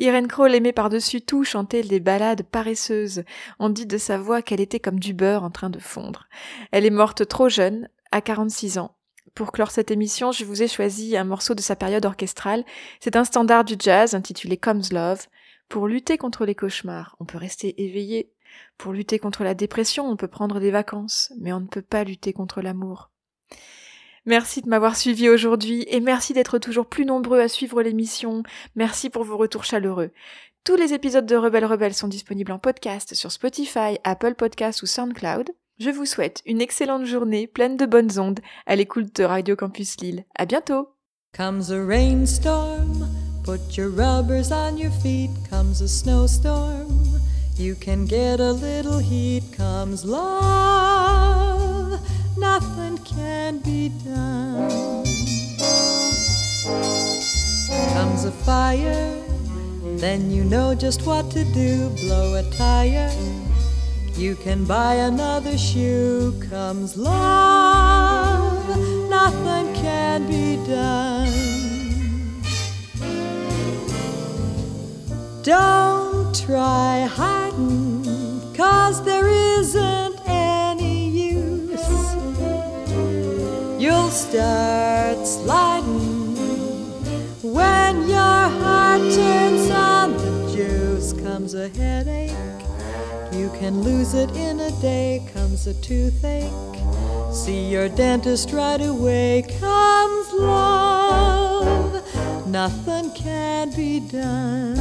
Irene 0.00 0.28
Kroll 0.28 0.54
aimait 0.54 0.72
par-dessus 0.72 1.22
tout 1.22 1.42
chanter 1.42 1.82
des 1.82 1.98
ballades 1.98 2.44
paresseuses. 2.44 3.24
On 3.58 3.68
dit 3.68 3.86
de 3.86 3.98
sa 3.98 4.18
voix 4.18 4.42
qu'elle 4.42 4.60
était 4.60 4.78
comme 4.78 5.00
du 5.00 5.12
beurre 5.14 5.42
en 5.42 5.50
train 5.50 5.70
de 5.70 5.80
fondre. 5.80 6.28
Elle 6.70 6.86
est 6.86 6.90
morte 6.90 7.26
trop 7.26 7.48
jeune, 7.48 7.88
à 8.12 8.20
46 8.20 8.78
ans. 8.78 8.94
Pour 9.34 9.52
clore 9.52 9.70
cette 9.70 9.90
émission, 9.90 10.32
je 10.32 10.44
vous 10.44 10.62
ai 10.62 10.68
choisi 10.68 11.16
un 11.16 11.24
morceau 11.24 11.54
de 11.54 11.60
sa 11.60 11.76
période 11.76 12.06
orchestrale. 12.06 12.64
C'est 13.00 13.16
un 13.16 13.24
standard 13.24 13.64
du 13.64 13.74
jazz 13.78 14.14
intitulé 14.14 14.56
Comes 14.56 14.82
Love. 14.90 15.26
Pour 15.68 15.86
lutter 15.86 16.16
contre 16.16 16.44
les 16.44 16.54
cauchemars, 16.54 17.14
on 17.20 17.24
peut 17.24 17.38
rester 17.38 17.84
éveillé 17.84 18.32
pour 18.76 18.92
lutter 18.92 19.18
contre 19.18 19.44
la 19.44 19.54
dépression, 19.54 20.08
on 20.08 20.16
peut 20.16 20.28
prendre 20.28 20.60
des 20.60 20.70
vacances, 20.70 21.32
mais 21.38 21.52
on 21.52 21.60
ne 21.60 21.66
peut 21.66 21.82
pas 21.82 22.04
lutter 22.04 22.32
contre 22.32 22.60
l'amour. 22.60 23.10
Merci 24.26 24.60
de 24.60 24.68
m'avoir 24.68 24.96
suivi 24.96 25.28
aujourd'hui 25.28 25.86
et 25.88 26.00
merci 26.00 26.34
d'être 26.34 26.58
toujours 26.58 26.86
plus 26.86 27.06
nombreux 27.06 27.40
à 27.40 27.48
suivre 27.48 27.82
l'émission. 27.82 28.42
Merci 28.76 29.08
pour 29.08 29.24
vos 29.24 29.38
retours 29.38 29.64
chaleureux. 29.64 30.10
Tous 30.64 30.76
les 30.76 30.92
épisodes 30.92 31.24
de 31.24 31.36
Rebelle 31.36 31.64
Rebelle 31.64 31.94
sont 31.94 32.08
disponibles 32.08 32.52
en 32.52 32.58
podcast 32.58 33.14
sur 33.14 33.32
Spotify, 33.32 33.98
Apple 34.04 34.34
Podcasts 34.34 34.82
ou 34.82 34.86
SoundCloud. 34.86 35.50
Je 35.78 35.90
vous 35.90 36.04
souhaite 36.04 36.42
une 36.44 36.60
excellente 36.60 37.06
journée 37.06 37.46
pleine 37.46 37.76
de 37.76 37.86
bonnes 37.86 38.18
ondes 38.18 38.40
à 38.66 38.76
l'écoute 38.76 39.16
de 39.16 39.24
Radio 39.24 39.56
Campus 39.56 39.98
Lille. 40.00 40.24
À 40.36 40.44
bientôt! 40.44 40.88
You 47.58 47.74
can 47.74 48.06
get 48.06 48.38
a 48.38 48.52
little 48.52 48.98
heat. 48.98 49.42
Comes 49.52 50.04
love, 50.04 52.00
nothing 52.36 52.98
can 52.98 53.58
be 53.58 53.88
done. 54.04 55.04
Comes 57.92 58.24
a 58.24 58.32
fire, 58.44 59.20
then 59.96 60.30
you 60.30 60.44
know 60.44 60.74
just 60.74 61.04
what 61.04 61.30
to 61.32 61.44
do. 61.52 61.90
Blow 62.00 62.36
a 62.36 62.42
tire, 62.56 63.12
you 64.14 64.36
can 64.36 64.64
buy 64.64 64.94
another 64.94 65.58
shoe. 65.58 66.32
Comes 66.48 66.96
love, 66.96 68.68
nothing 69.10 69.74
can 69.74 70.26
be 70.28 70.56
done. 70.66 71.28
Try 76.34 77.06
hiding, 77.10 78.04
cause 78.54 79.04
there 79.04 79.28
isn't 79.28 80.16
any 80.26 81.08
use. 81.10 81.88
You'll 83.78 84.08
start 84.10 85.26
sliding 85.26 86.36
when 87.42 88.08
your 88.08 88.18
heart 88.18 89.00
turns 89.12 89.70
on 89.70 90.16
the 90.16 90.52
juice. 90.54 91.12
Comes 91.12 91.54
a 91.54 91.68
headache, 91.68 92.30
you 93.32 93.50
can 93.58 93.82
lose 93.82 94.14
it 94.14 94.30
in 94.30 94.60
a 94.60 94.70
day. 94.80 95.22
Comes 95.34 95.66
a 95.66 95.74
toothache, 95.74 96.50
see 97.32 97.68
your 97.68 97.90
dentist 97.90 98.52
right 98.52 98.80
away. 98.80 99.44
Comes 99.60 100.32
love, 100.32 102.02
nothing 102.46 103.10
can 103.12 103.70
be 103.76 104.00
done. 104.00 104.76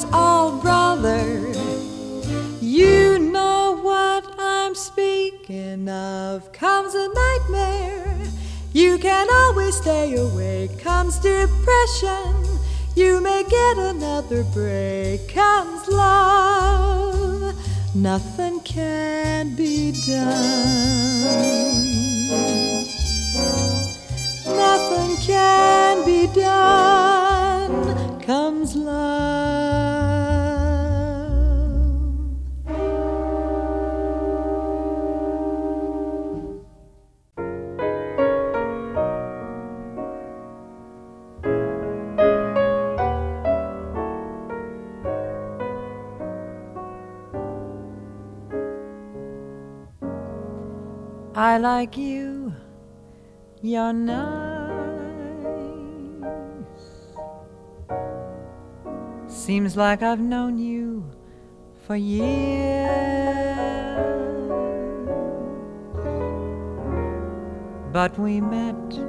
That's 0.00 0.14
all, 0.14 0.58
brother. 0.62 1.52
You 2.62 3.18
know 3.18 3.78
what 3.82 4.24
I'm 4.38 4.74
speaking 4.74 5.86
of. 5.90 6.50
Comes 6.54 6.94
a 6.94 7.06
nightmare. 7.12 8.16
You 8.72 8.96
can 8.96 9.28
always 9.30 9.76
stay 9.76 10.14
awake. 10.14 10.78
Comes 10.80 11.18
depression. 11.18 12.34
You 12.96 13.20
may 13.20 13.44
get 13.46 13.76
another 13.76 14.42
break. 14.54 15.28
Comes 15.28 15.86
love. 15.88 17.54
Nothing 17.94 18.60
can 18.60 19.54
be 19.54 19.92
done. 20.06 20.32
Nothing 24.46 25.16
can 25.26 26.06
be 26.06 26.26
done. 26.28 28.20
Comes 28.22 28.74
love. 28.76 29.69
I 51.50 51.58
like 51.58 51.96
you, 51.96 52.54
you're 53.60 53.92
nice. 53.92 54.20
Seems 59.26 59.76
like 59.76 60.00
I've 60.00 60.20
known 60.20 60.58
you 60.58 61.10
for 61.84 61.96
years. 61.96 62.86
But 67.92 68.16
we 68.16 68.40
met 68.40 69.00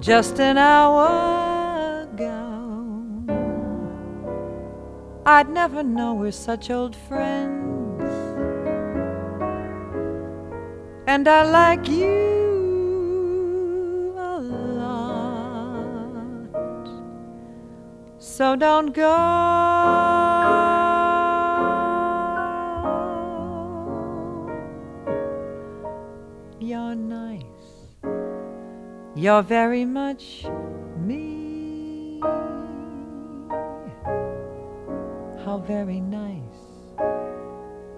just 0.00 0.40
an 0.40 0.56
hour 0.56 2.08
ago. 2.10 3.22
I'd 5.26 5.50
never 5.50 5.82
know 5.82 6.14
we're 6.14 6.32
such 6.32 6.70
old 6.70 6.96
friends. 6.96 7.75
And 11.06 11.28
I 11.28 11.42
like 11.44 11.88
you 11.88 12.14
a 14.18 14.38
lot. 14.40 14.96
So 18.18 18.56
don't 18.56 18.92
go. 18.92 19.14
You're 26.60 26.96
nice. 26.96 27.44
You're 29.14 29.42
very 29.42 29.84
much 29.84 30.44
me. 30.98 32.20
How 35.44 35.58
very 35.58 36.00
nice 36.00 36.42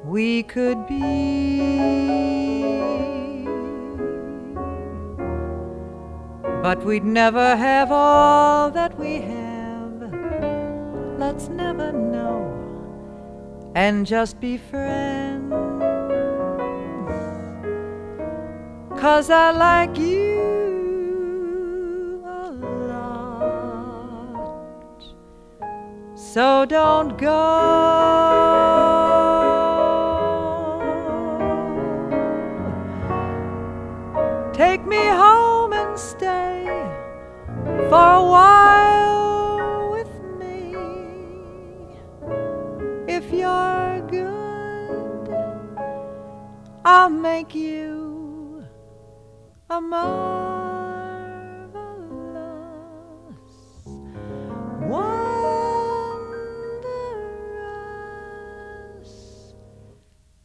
we 0.05 0.43
could 0.43 0.87
be. 0.87 1.88
But 6.69 6.85
we'd 6.85 7.03
never 7.03 7.57
have 7.57 7.91
all 7.91 8.71
that 8.73 8.99
we 8.99 9.23
have. 9.23 10.13
Let's 11.19 11.49
never 11.49 11.93
know 11.93 13.73
and 13.75 14.05
just 14.05 14.39
be 14.39 14.59
friends. 14.59 15.51
Cause 19.01 19.31
I 19.31 19.51
like 19.53 19.97
you 19.97 20.23
a 22.27 22.51
lot. 22.91 23.83
So 26.17 26.67
don't 26.67 27.17
go. 27.17 29.08
For 37.87 37.95
a 37.95 38.23
while 38.35 39.91
with 39.93 40.11
me. 40.39 40.75
If 43.07 43.33
you're 43.33 44.01
good, 44.11 45.31
I'll 46.85 47.09
make 47.09 47.55
you 47.55 48.67
a 49.71 49.81
marvelous, 49.81 50.19
wondrous, 54.81 55.15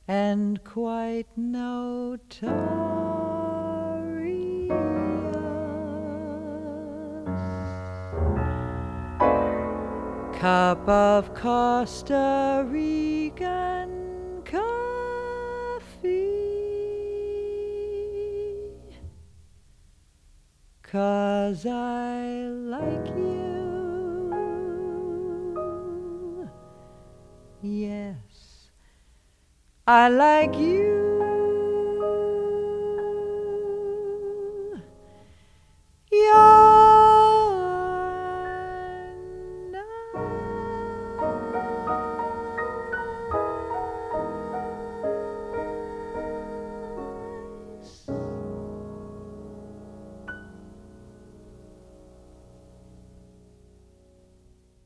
and 0.08 0.64
quite 0.64 1.28
notorious 1.36 3.23
cup 10.44 10.90
of 10.90 11.34
Costa 11.34 12.66
Rican 12.68 14.42
coffee. 14.44 14.60
Cause 20.82 21.66
I 21.66 22.50
like 22.76 23.08
you. 23.16 24.34
Yes, 27.62 28.70
I 29.88 30.10
like 30.10 30.58
you 30.58 31.03